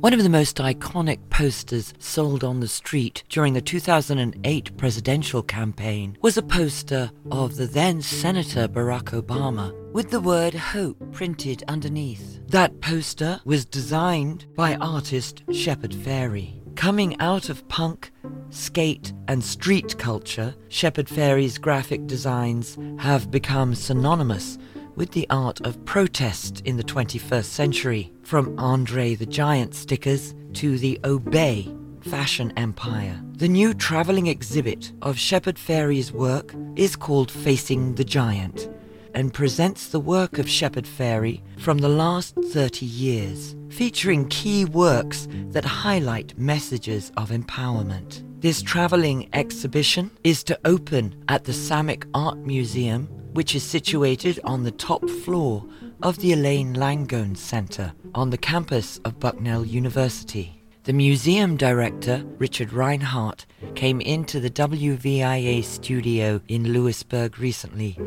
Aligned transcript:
One 0.00 0.14
of 0.14 0.22
the 0.22 0.30
most 0.30 0.56
iconic 0.58 1.28
posters 1.28 1.92
sold 1.98 2.42
on 2.42 2.60
the 2.60 2.68
street 2.68 3.24
during 3.28 3.52
the 3.52 3.60
2008 3.60 4.76
presidential 4.76 5.42
campaign 5.42 6.16
was 6.22 6.38
a 6.38 6.42
poster 6.42 7.10
of 7.32 7.56
the 7.56 7.66
then 7.66 8.00
Senator 8.00 8.68
Barack 8.68 9.20
Obama 9.20 9.74
with 9.92 10.10
the 10.10 10.20
word 10.20 10.54
hope 10.54 10.96
printed 11.12 11.64
underneath. 11.66 12.40
That 12.46 12.80
poster 12.80 13.40
was 13.44 13.66
designed 13.66 14.46
by 14.54 14.76
artist 14.76 15.42
Shepard 15.52 15.92
Fairey. 15.92 16.62
Coming 16.76 17.20
out 17.20 17.48
of 17.48 17.68
punk, 17.68 18.12
skate, 18.50 19.12
and 19.26 19.44
street 19.44 19.98
culture, 19.98 20.54
Shepard 20.68 21.08
Fairey's 21.08 21.58
graphic 21.58 22.06
designs 22.06 22.78
have 22.98 23.32
become 23.32 23.74
synonymous 23.74 24.58
with 24.98 25.12
the 25.12 25.26
art 25.30 25.60
of 25.64 25.82
protest 25.84 26.60
in 26.64 26.76
the 26.76 26.82
21st 26.82 27.44
century, 27.44 28.12
from 28.24 28.58
Andre 28.58 29.14
the 29.14 29.24
Giant 29.24 29.72
stickers 29.72 30.34
to 30.54 30.76
the 30.76 30.98
Obey 31.04 31.72
fashion 32.00 32.52
empire. 32.56 33.22
The 33.34 33.48
new 33.48 33.74
travelling 33.74 34.26
exhibit 34.26 34.92
of 35.02 35.16
Shepard 35.16 35.54
Fairey's 35.54 36.12
work 36.12 36.52
is 36.74 36.96
called 36.96 37.30
Facing 37.30 37.94
the 37.94 38.04
Giant 38.04 38.68
and 39.14 39.32
presents 39.32 39.86
the 39.88 40.00
work 40.00 40.38
of 40.38 40.50
Shepard 40.50 40.84
Fairey 40.84 41.42
from 41.58 41.78
the 41.78 41.88
last 41.88 42.34
30 42.34 42.84
years, 42.84 43.54
featuring 43.70 44.28
key 44.28 44.64
works 44.64 45.28
that 45.50 45.64
highlight 45.64 46.36
messages 46.36 47.12
of 47.16 47.30
empowerment. 47.30 48.27
This 48.40 48.62
travelling 48.62 49.28
exhibition 49.32 50.12
is 50.22 50.44
to 50.44 50.56
open 50.64 51.24
at 51.28 51.42
the 51.42 51.50
Samek 51.50 52.08
Art 52.14 52.38
Museum, 52.38 53.06
which 53.32 53.56
is 53.56 53.64
situated 53.64 54.38
on 54.44 54.62
the 54.62 54.70
top 54.70 55.10
floor 55.10 55.64
of 56.04 56.18
the 56.18 56.32
Elaine 56.32 56.72
Langone 56.74 57.36
Centre 57.36 57.92
on 58.14 58.30
the 58.30 58.38
campus 58.38 59.00
of 59.04 59.18
Bucknell 59.18 59.64
University. 59.64 60.62
The 60.84 60.92
museum 60.92 61.56
director, 61.56 62.24
Richard 62.38 62.68
Rinehart, 62.68 63.44
came 63.74 64.00
into 64.00 64.38
the 64.38 64.50
WVIA 64.50 65.64
studio 65.64 66.40
in 66.46 66.72
Lewisburg 66.72 67.40
recently 67.40 67.98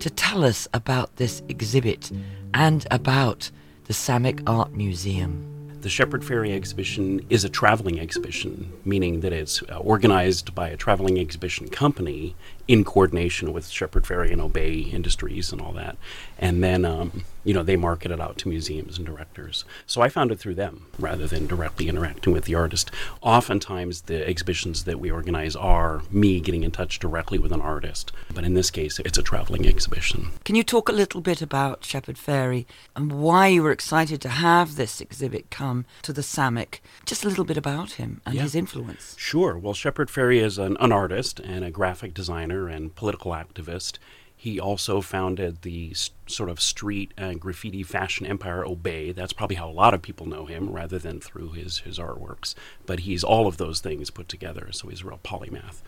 to 0.00 0.10
tell 0.10 0.42
us 0.44 0.66
about 0.74 1.14
this 1.16 1.40
exhibit 1.48 2.10
and 2.52 2.84
about 2.90 3.52
the 3.84 3.92
Samek 3.92 4.42
Art 4.48 4.72
Museum. 4.72 5.57
The 5.80 5.88
Shepard 5.88 6.22
Fairey 6.22 6.56
exhibition 6.56 7.24
is 7.30 7.44
a 7.44 7.48
traveling 7.48 8.00
exhibition, 8.00 8.72
meaning 8.84 9.20
that 9.20 9.32
it's 9.32 9.62
uh, 9.62 9.76
organized 9.76 10.52
by 10.52 10.70
a 10.70 10.76
traveling 10.76 11.20
exhibition 11.20 11.68
company 11.68 12.34
in 12.66 12.84
coordination 12.84 13.52
with 13.52 13.68
Shepard 13.68 14.02
Fairey 14.02 14.32
and 14.32 14.40
Obey 14.40 14.80
Industries 14.80 15.52
and 15.52 15.60
all 15.60 15.72
that. 15.72 15.96
And 16.38 16.62
then, 16.62 16.84
um, 16.84 17.24
you 17.44 17.54
know, 17.54 17.62
they 17.62 17.76
market 17.76 18.10
it 18.10 18.20
out 18.20 18.36
to 18.38 18.48
museums 18.48 18.98
and 18.98 19.06
directors. 19.06 19.64
So 19.86 20.02
I 20.02 20.08
found 20.08 20.32
it 20.32 20.38
through 20.38 20.56
them 20.56 20.86
rather 20.98 21.26
than 21.26 21.46
directly 21.46 21.88
interacting 21.88 22.32
with 22.32 22.44
the 22.44 22.56
artist. 22.56 22.90
Oftentimes, 23.22 24.02
the 24.02 24.28
exhibitions 24.28 24.84
that 24.84 25.00
we 25.00 25.10
organize 25.10 25.56
are 25.56 26.02
me 26.10 26.40
getting 26.40 26.64
in 26.64 26.72
touch 26.72 26.98
directly 26.98 27.38
with 27.38 27.52
an 27.52 27.62
artist. 27.62 28.12
But 28.34 28.44
in 28.44 28.54
this 28.54 28.70
case, 28.70 28.98
it's 28.98 29.16
a 29.16 29.22
traveling 29.22 29.66
exhibition. 29.66 30.32
Can 30.44 30.56
you 30.56 30.64
talk 30.64 30.88
a 30.88 30.92
little 30.92 31.20
bit 31.20 31.40
about 31.40 31.84
Shepard 31.84 32.16
Fairey 32.16 32.66
and 32.94 33.12
why 33.12 33.46
you 33.46 33.62
were 33.62 33.72
excited 33.72 34.20
to 34.22 34.28
have 34.28 34.76
this 34.76 35.00
exhibit 35.00 35.50
come 35.50 35.67
to 36.02 36.12
the 36.12 36.22
Samek? 36.22 36.80
Just 37.06 37.24
a 37.24 37.28
little 37.28 37.44
bit 37.44 37.56
about 37.56 37.92
him 37.92 38.20
and 38.26 38.34
Yeah. 38.34 38.42
his 38.42 38.54
influence. 38.54 39.14
Sure. 39.18 39.56
Well, 39.58 39.74
Shepard 39.74 40.08
Fairey 40.08 40.42
is 40.42 40.58
an, 40.58 40.76
an 40.80 40.92
artist 40.92 41.40
and 41.40 41.64
a 41.64 41.70
graphic 41.70 42.14
designer 42.14 42.68
and 42.68 42.94
political 42.94 43.32
activist. 43.32 43.98
He 44.36 44.60
also 44.60 45.00
founded 45.00 45.62
the 45.62 45.90
s- 45.90 46.10
sort 46.26 46.48
of 46.48 46.60
street 46.60 47.12
and 47.16 47.40
graffiti 47.40 47.82
fashion 47.82 48.24
empire 48.24 48.64
Obey. 48.64 49.10
That's 49.10 49.32
probably 49.32 49.56
how 49.56 49.68
a 49.68 49.72
lot 49.72 49.94
of 49.94 50.00
people 50.02 50.26
know 50.26 50.46
him, 50.46 50.70
rather 50.70 50.96
than 50.98 51.18
through 51.20 51.52
his, 51.52 51.78
his 51.80 51.98
artworks. 51.98 52.54
But 52.86 53.00
he's 53.00 53.24
all 53.24 53.48
of 53.48 53.56
those 53.56 53.80
things 53.80 54.10
put 54.10 54.28
together, 54.28 54.68
so 54.70 54.88
he's 54.88 55.02
a 55.02 55.06
real 55.06 55.18
polymath. 55.24 55.82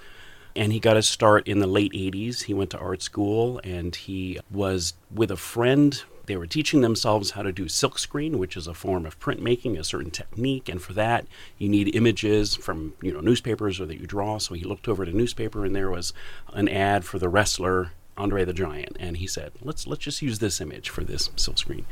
And 0.56 0.72
he 0.72 0.80
got 0.80 0.96
his 0.96 1.08
start 1.08 1.46
in 1.46 1.60
the 1.60 1.69
late 1.69 1.92
80s. 1.92 2.42
He 2.42 2.54
went 2.54 2.70
to 2.70 2.78
art 2.78 3.02
school 3.02 3.60
and 3.62 3.94
he 3.94 4.40
was 4.50 4.94
with 5.14 5.30
a 5.30 5.36
friend. 5.36 6.02
They 6.30 6.36
were 6.36 6.46
teaching 6.46 6.80
themselves 6.80 7.32
how 7.32 7.42
to 7.42 7.50
do 7.50 7.64
silkscreen, 7.64 8.36
which 8.36 8.56
is 8.56 8.68
a 8.68 8.72
form 8.72 9.04
of 9.04 9.18
printmaking, 9.18 9.76
a 9.76 9.82
certain 9.82 10.12
technique. 10.12 10.68
And 10.68 10.80
for 10.80 10.92
that, 10.92 11.26
you 11.58 11.68
need 11.68 11.92
images 11.92 12.54
from 12.54 12.94
you 13.02 13.12
know 13.12 13.18
newspapers 13.18 13.80
or 13.80 13.86
that 13.86 13.98
you 13.98 14.06
draw. 14.06 14.38
So 14.38 14.54
he 14.54 14.62
looked 14.62 14.86
over 14.86 15.02
at 15.02 15.08
a 15.08 15.16
newspaper 15.16 15.64
and 15.64 15.74
there 15.74 15.90
was 15.90 16.12
an 16.52 16.69
ad 16.69 17.04
for 17.04 17.19
the 17.19 17.28
wrestler 17.28 17.90
Andre 18.16 18.44
the 18.44 18.52
Giant, 18.52 18.96
and 19.00 19.16
he 19.16 19.26
said, 19.26 19.50
"Let's 19.60 19.88
let's 19.88 20.04
just 20.04 20.22
use 20.22 20.38
this 20.38 20.60
image 20.60 20.88
for 20.88 21.02
this 21.02 21.30
silkscreen." 21.30 21.84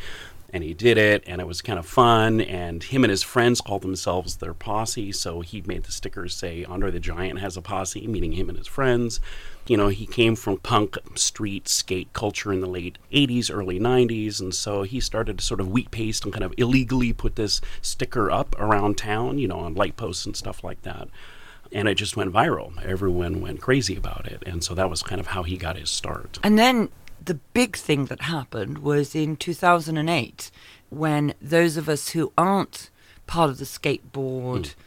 And 0.50 0.64
he 0.64 0.72
did 0.72 0.96
it 0.96 1.22
and 1.26 1.40
it 1.40 1.46
was 1.46 1.60
kind 1.60 1.78
of 1.78 1.86
fun 1.86 2.40
and 2.40 2.84
him 2.84 3.04
and 3.04 3.10
his 3.10 3.22
friends 3.22 3.60
called 3.60 3.82
themselves 3.82 4.36
their 4.36 4.54
posse 4.54 5.12
so 5.12 5.40
he 5.40 5.62
made 5.66 5.84
the 5.84 5.92
stickers 5.92 6.34
say 6.34 6.64
andre 6.64 6.90
the 6.90 7.00
giant 7.00 7.38
has 7.38 7.56
a 7.56 7.62
posse 7.62 8.06
meaning 8.06 8.32
him 8.32 8.48
and 8.48 8.58
his 8.58 8.66
friends. 8.66 9.20
You 9.66 9.76
know 9.76 9.88
he 9.88 10.06
came 10.06 10.34
from 10.34 10.58
punk 10.58 10.96
street 11.14 11.68
skate 11.68 12.12
culture 12.14 12.52
in 12.52 12.60
the 12.60 12.66
late 12.66 12.96
80s 13.12 13.50
early 13.52 13.78
90s 13.78 14.40
and 14.40 14.54
so 14.54 14.82
he 14.82 15.00
started 15.00 15.38
to 15.38 15.44
sort 15.44 15.60
of 15.60 15.68
wheat 15.68 15.90
paste 15.90 16.24
and 16.24 16.32
kind 16.32 16.44
of 16.44 16.54
illegally 16.56 17.12
put 17.12 17.36
this 17.36 17.60
sticker 17.82 18.30
up 18.30 18.58
around 18.58 18.96
town 18.96 19.38
you 19.38 19.46
know 19.46 19.58
on 19.58 19.74
light 19.74 19.96
posts 19.96 20.24
and 20.24 20.36
stuff 20.36 20.64
like 20.64 20.82
that. 20.82 21.08
And 21.70 21.86
it 21.86 21.96
just 21.96 22.16
went 22.16 22.32
viral. 22.32 22.82
Everyone 22.82 23.42
went 23.42 23.60
crazy 23.60 23.94
about 23.94 24.26
it 24.26 24.42
and 24.46 24.64
so 24.64 24.74
that 24.74 24.88
was 24.88 25.02
kind 25.02 25.20
of 25.20 25.28
how 25.28 25.42
he 25.42 25.58
got 25.58 25.76
his 25.76 25.90
start. 25.90 26.38
And 26.42 26.58
then 26.58 26.88
the 27.24 27.34
big 27.52 27.76
thing 27.76 28.06
that 28.06 28.22
happened 28.22 28.78
was 28.78 29.14
in 29.14 29.36
2008 29.36 30.50
when 30.90 31.34
those 31.40 31.76
of 31.76 31.88
us 31.88 32.10
who 32.10 32.32
aren't 32.38 32.90
part 33.26 33.50
of 33.50 33.58
the 33.58 33.64
skateboard 33.64 34.68
hmm. 34.68 34.80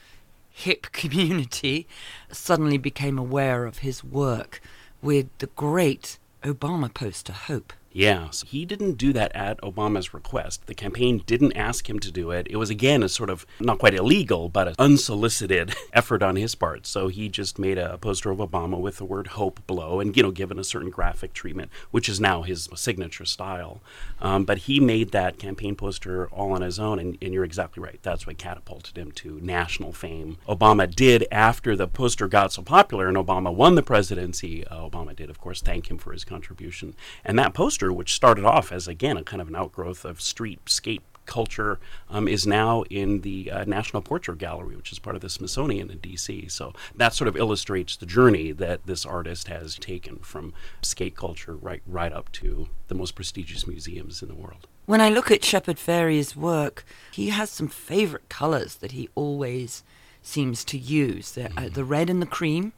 hip 0.50 0.88
community 0.92 1.88
suddenly 2.32 2.78
became 2.78 3.18
aware 3.18 3.66
of 3.66 3.80
his 3.80 4.04
work 4.04 4.62
with 5.02 5.28
the 5.40 5.48
great 5.48 6.18
Obama 6.44 6.92
poster 6.94 7.34
Hope. 7.34 7.74
Yeah, 7.94 8.30
so 8.30 8.48
he 8.48 8.64
didn't 8.64 8.94
do 8.94 9.12
that 9.14 9.36
at 9.36 9.60
Obama's 9.62 10.14
request. 10.14 10.66
The 10.68 10.74
campaign 10.74 11.24
didn't 11.26 11.58
ask 11.58 11.90
him 11.90 12.00
to 12.00 12.12
do 12.12 12.32
it. 12.32 12.48
It 12.50 12.56
was 12.56 12.70
again 12.70 13.04
a 13.04 13.10
sort 13.10 13.30
of 13.30 13.46
not 13.60 13.80
quite 13.80 13.94
illegal, 13.94 14.48
but 14.48 14.70
an 14.70 14.76
unsolicited 14.80 15.76
effort 15.94 16.24
on 16.24 16.38
his 16.38 16.56
part. 16.56 16.88
So 16.88 17.10
he 17.10 17.28
just 17.28 17.60
made 17.60 17.78
a 17.78 17.98
poster 17.98 18.32
of 18.32 18.38
Obama 18.38 18.80
with 18.80 18.98
the 18.98 19.06
word 19.06 19.28
hope 19.28 19.66
below 19.68 20.00
and, 20.00 20.16
you 20.16 20.24
know, 20.24 20.32
given 20.32 20.58
a 20.58 20.64
certain 20.64 20.90
graphic 20.90 21.34
treatment, 21.34 21.70
which 21.92 22.08
is 22.08 22.20
now 22.22 22.44
his 22.44 22.70
signature 22.76 23.26
style. 23.26 23.82
Um, 24.22 24.46
but 24.46 24.60
he 24.60 24.80
made 24.80 25.12
that 25.12 25.38
campaign 25.38 25.76
poster 25.76 26.28
all 26.30 26.54
on 26.54 26.62
his 26.62 26.80
own, 26.80 26.98
and, 26.98 27.18
and 27.22 27.34
you're 27.34 27.44
exactly 27.44 27.84
right. 27.84 28.00
That's 28.04 28.26
what 28.26 28.38
catapulted 28.38 28.98
him 28.98 29.12
to 29.14 29.40
national 29.42 29.92
fame. 29.92 30.38
Obama 30.48 30.94
did, 30.94 31.28
after 31.30 31.76
the 31.76 31.88
poster 31.88 32.30
got 32.30 32.54
so 32.54 32.62
popular 32.62 33.10
and 33.10 33.18
Obama 33.18 33.54
won 33.54 33.76
the 33.76 33.84
presidency, 33.84 34.66
uh, 34.68 34.78
Obama 34.78 35.14
did, 35.14 35.30
of 35.30 35.42
course, 35.42 35.62
thank 35.62 35.92
him 35.92 35.98
for 35.98 36.14
his 36.14 36.24
contribution. 36.24 36.96
And 37.26 37.38
that 37.38 37.54
poster, 37.54 37.81
which 37.90 38.14
started 38.14 38.44
off 38.44 38.72
as, 38.72 38.88
again, 38.88 39.16
a 39.16 39.24
kind 39.24 39.42
of 39.42 39.48
an 39.48 39.56
outgrowth 39.56 40.04
of 40.04 40.20
street 40.20 40.60
skate 40.68 41.02
culture, 41.26 41.80
um, 42.10 42.28
is 42.28 42.46
now 42.46 42.84
in 42.90 43.22
the 43.22 43.50
uh, 43.50 43.64
National 43.64 44.02
Portrait 44.02 44.38
Gallery, 44.38 44.76
which 44.76 44.92
is 44.92 45.00
part 45.00 45.16
of 45.16 45.22
the 45.22 45.30
Smithsonian 45.30 45.90
in 45.90 46.00
D.C. 46.00 46.50
So 46.50 46.74
that 46.96 47.14
sort 47.14 47.28
of 47.28 47.38
illustrates 47.38 47.96
the 47.96 48.06
journey 48.06 48.52
that 48.52 48.86
this 48.86 49.06
artist 49.06 49.48
has 49.48 49.76
taken 49.76 50.18
from 50.18 50.54
skate 50.82 51.16
culture 51.16 51.56
right 51.56 51.82
right 51.88 52.12
up 52.12 52.32
to 52.34 52.68
the 52.90 52.96
most 52.96 53.16
prestigious 53.16 53.66
museums 53.66 54.22
in 54.22 54.28
the 54.28 54.36
world. 54.36 54.68
When 54.88 55.00
I 55.00 55.10
look 55.10 55.32
at 55.32 55.46
Shepard 55.46 55.78
Fairey's 55.78 56.36
work, 56.36 56.84
he 57.12 57.30
has 57.30 57.50
some 57.50 57.68
favorite 57.70 58.28
colors 58.28 58.76
that 58.76 58.92
he 58.92 59.08
always 59.16 59.84
seems 60.22 60.66
to 60.66 60.78
use 60.78 61.32
the, 61.32 61.46
uh, 61.58 61.70
the 61.70 61.86
red 61.86 62.10
and 62.10 62.22
the 62.22 62.26
cream. 62.26 62.74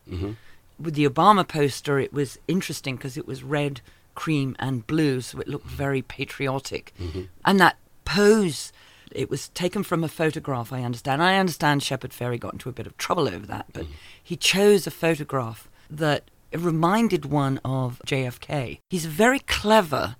With 0.79 0.95
the 0.95 1.07
Obama 1.07 1.47
poster, 1.47 1.97
it 1.99 2.13
was 2.13 2.37
interesting 2.47 2.97
because 2.97 3.17
it 3.17 3.25
was 3.27 3.41
red, 3.43 3.81
cream, 4.15 4.55
and 4.59 4.85
blue, 4.87 5.21
so 5.21 5.39
it 5.39 5.47
looked 5.47 5.67
very 5.67 6.01
patriotic. 6.01 6.93
Mm-hmm. 6.99 7.23
And 7.45 7.59
that 7.59 7.77
pose, 8.05 8.71
it 9.11 9.29
was 9.29 9.49
taken 9.49 9.83
from 9.83 10.03
a 10.03 10.07
photograph, 10.07 10.73
I 10.73 10.83
understand. 10.83 11.21
I 11.21 11.37
understand 11.37 11.83
Shepard 11.83 12.11
Fairey 12.11 12.39
got 12.39 12.53
into 12.53 12.69
a 12.69 12.73
bit 12.73 12.87
of 12.87 12.97
trouble 12.97 13.27
over 13.27 13.45
that, 13.47 13.67
but 13.73 13.83
mm-hmm. 13.83 13.93
he 14.21 14.35
chose 14.35 14.87
a 14.87 14.91
photograph 14.91 15.69
that 15.89 16.29
reminded 16.53 17.25
one 17.25 17.59
of 17.65 18.01
JFK. 18.05 18.79
He's 18.89 19.05
very 19.05 19.39
clever 19.39 20.15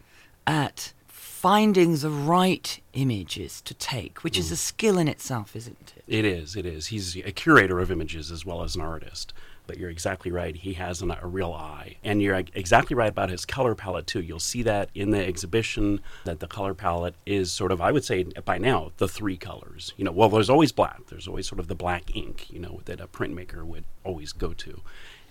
at 0.46 0.94
finding 1.08 1.98
the 1.98 2.10
right 2.10 2.80
images 2.94 3.62
to 3.64 3.74
take, 3.74 4.24
which 4.24 4.38
is 4.38 4.46
mm-hmm. 4.46 4.54
a 4.54 4.58
skill 4.58 4.98
in 4.98 5.08
itself, 5.08 5.56
isn't 5.56 5.94
it? 5.98 6.04
It 6.08 6.26
is, 6.26 6.56
it 6.56 6.66
is. 6.66 6.88
He's 6.88 7.18
a 7.18 7.32
curator 7.32 7.80
of 7.80 7.92
images 7.92 8.32
as 8.32 8.46
well 8.46 8.64
as 8.64 8.76
an 8.76 8.82
artist. 8.82 9.34
But 9.66 9.78
you're 9.78 9.90
exactly 9.90 10.32
right. 10.32 10.56
He 10.56 10.74
has 10.74 11.02
an, 11.02 11.12
a 11.12 11.28
real 11.28 11.54
eye. 11.54 11.98
And 12.04 12.22
you're 12.22 12.36
exactly 12.54 12.96
right 12.96 13.10
about 13.10 13.30
his 13.30 13.46
color 13.46 13.76
palette, 13.76 14.08
too. 14.08 14.22
You'll 14.22 14.40
see 14.40 14.62
that 14.64 14.90
in 14.94 15.12
the 15.12 15.26
exhibition, 15.26 16.02
that 16.26 16.40
the 16.40 16.48
color 16.48 16.74
palette 16.74 17.16
is 17.26 17.52
sort 17.52 17.72
of, 17.72 17.80
I 17.80 17.92
would 17.92 18.04
say 18.04 18.24
by 18.24 18.58
now, 18.58 18.92
the 18.98 19.08
three 19.08 19.38
colors. 19.38 19.94
You 19.98 20.06
know, 20.06 20.12
well, 20.12 20.30
there's 20.30 20.50
always 20.50 20.72
black. 20.72 21.08
There's 21.08 21.28
always 21.28 21.48
sort 21.48 21.60
of 21.60 21.68
the 21.68 21.76
black 21.76 22.16
ink, 22.16 22.50
you 22.50 22.60
know, 22.60 22.82
that 22.86 23.00
a 23.00 23.08
printmaker 23.08 23.64
would 23.64 23.86
always 24.04 24.34
go 24.34 24.54
to. 24.54 24.82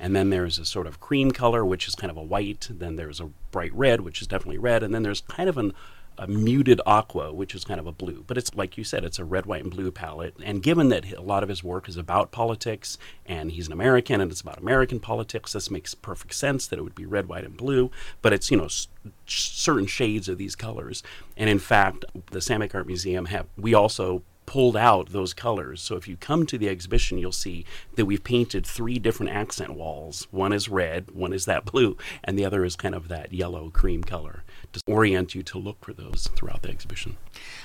And 0.01 0.17
then 0.17 0.31
there's 0.31 0.59
a 0.59 0.65
sort 0.65 0.87
of 0.87 0.99
cream 0.99 1.31
color, 1.31 1.65
which 1.65 1.87
is 1.87 1.95
kind 1.95 2.11
of 2.11 2.17
a 2.17 2.23
white. 2.23 2.69
Then 2.71 2.97
there's 2.97 3.21
a 3.21 3.31
bright 3.51 3.73
red, 3.75 4.01
which 4.01 4.21
is 4.21 4.27
definitely 4.27 4.59
red. 4.59 4.83
And 4.83 4.93
then 4.95 5.03
there's 5.03 5.21
kind 5.21 5.49
of 5.49 5.59
an 5.59 5.73
a 6.19 6.27
muted 6.27 6.81
aqua, 6.87 7.33
which 7.33 7.55
is 7.55 7.65
kind 7.65 7.81
of 7.81 7.87
a 7.87 7.93
blue. 7.93 8.25
But 8.27 8.39
it's 8.39 8.55
like 8.55 8.77
you 8.77 8.85
said, 8.85 9.05
it's 9.05 9.19
a 9.19 9.25
red, 9.25 9.47
white, 9.47 9.63
and 9.63 9.71
blue 9.71 9.91
palette. 9.91 10.35
And 10.43 10.63
given 10.63 10.89
that 10.91 11.11
a 11.13 11.23
lot 11.23 11.43
of 11.43 11.49
his 11.49 11.65
work 11.65 11.89
is 11.89 11.97
about 11.97 12.31
politics, 12.31 12.99
and 13.27 13.51
he's 13.53 13.67
an 13.67 13.73
American, 13.73 14.21
and 14.21 14.31
it's 14.31 14.41
about 14.41 14.59
American 14.59 15.01
politics, 15.01 15.53
this 15.53 15.71
makes 15.71 15.95
perfect 15.95 16.35
sense 16.35 16.67
that 16.67 16.79
it 16.79 16.83
would 16.83 16.95
be 16.95 17.07
red, 17.07 17.29
white, 17.29 17.45
and 17.45 17.57
blue. 17.57 17.91
But 18.21 18.33
it's 18.33 18.51
you 18.51 18.57
know 18.57 18.67
s- 18.67 18.89
certain 19.27 19.87
shades 19.87 20.29
of 20.29 20.39
these 20.39 20.55
colors. 20.57 21.03
And 21.37 21.49
in 21.49 21.59
fact, 21.59 22.05
the 22.31 22.41
Samek 22.41 22.75
Art 22.75 22.87
Museum 22.87 23.27
have 23.27 23.47
we 23.57 23.75
also 23.75 24.23
pulled 24.47 24.77
out 24.77 25.11
those 25.11 25.35
colors. 25.35 25.81
So 25.81 25.97
if 25.97 26.09
you 26.09 26.17
come 26.17 26.47
to 26.47 26.59
the 26.59 26.69
exhibition, 26.69 27.19
you'll 27.19 27.33
see 27.33 27.65
that 27.97 28.07
we've 28.07 28.23
painted 28.23 28.67
three 28.67 28.99
different 28.99 29.33
accent 29.33 29.75
walls. 29.75 30.27
One 30.31 30.53
is 30.53 30.69
red, 30.69 31.11
one 31.11 31.33
is 31.33 31.45
that 31.47 31.65
blue, 31.73 31.97
and 32.25 32.39
the 32.39 32.45
other 32.45 32.65
is 32.65 32.77
kind 32.77 32.95
of 32.95 33.09
that 33.09 33.33
yellow 33.33 33.71
cream 33.71 34.05
color 34.05 34.45
to 34.73 34.81
orient 34.87 35.35
you 35.35 35.43
to 35.43 35.59
look 35.59 35.85
for 35.85 35.93
those 35.93 36.29
throughout 36.35 36.63
the 36.63 36.71
exhibition. 36.71 37.17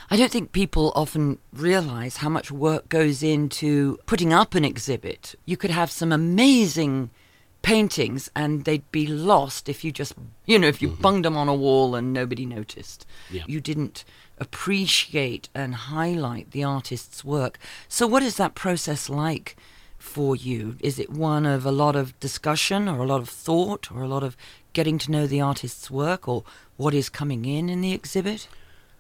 I 0.09 0.17
don't 0.17 0.31
think 0.31 0.51
people 0.51 0.91
often 0.95 1.39
realize 1.53 2.17
how 2.17 2.29
much 2.29 2.51
work 2.51 2.89
goes 2.89 3.23
into 3.23 3.97
putting 4.05 4.33
up 4.33 4.55
an 4.55 4.65
exhibit. 4.65 5.35
You 5.45 5.57
could 5.57 5.71
have 5.71 5.91
some 5.91 6.11
amazing 6.11 7.09
paintings 7.61 8.29
and 8.35 8.65
they'd 8.65 8.89
be 8.91 9.07
lost 9.07 9.67
if 9.67 9.83
you 9.83 9.91
just, 9.91 10.13
you 10.45 10.57
know, 10.57 10.67
if 10.67 10.81
you 10.81 10.89
mm-hmm. 10.89 11.01
bunged 11.01 11.25
them 11.25 11.37
on 11.37 11.47
a 11.47 11.55
wall 11.55 11.95
and 11.95 12.13
nobody 12.13 12.45
noticed. 12.45 13.05
Yeah. 13.29 13.43
You 13.47 13.59
didn't 13.61 14.05
appreciate 14.37 15.49
and 15.53 15.75
highlight 15.75 16.51
the 16.51 16.63
artist's 16.63 17.23
work. 17.23 17.59
So, 17.87 18.07
what 18.07 18.23
is 18.23 18.37
that 18.37 18.55
process 18.55 19.09
like 19.09 19.57
for 19.97 20.35
you? 20.35 20.77
Is 20.79 20.99
it 20.99 21.09
one 21.09 21.45
of 21.45 21.65
a 21.65 21.71
lot 21.71 21.95
of 21.95 22.17
discussion 22.19 22.87
or 22.87 22.99
a 22.99 23.07
lot 23.07 23.21
of 23.21 23.29
thought 23.29 23.91
or 23.91 24.01
a 24.01 24.07
lot 24.07 24.23
of 24.23 24.37
getting 24.73 24.97
to 24.99 25.11
know 25.11 25.27
the 25.27 25.41
artist's 25.41 25.89
work 25.89 26.27
or 26.27 26.43
what 26.77 26.93
is 26.93 27.09
coming 27.09 27.45
in 27.45 27.69
in 27.69 27.81
the 27.81 27.93
exhibit? 27.93 28.47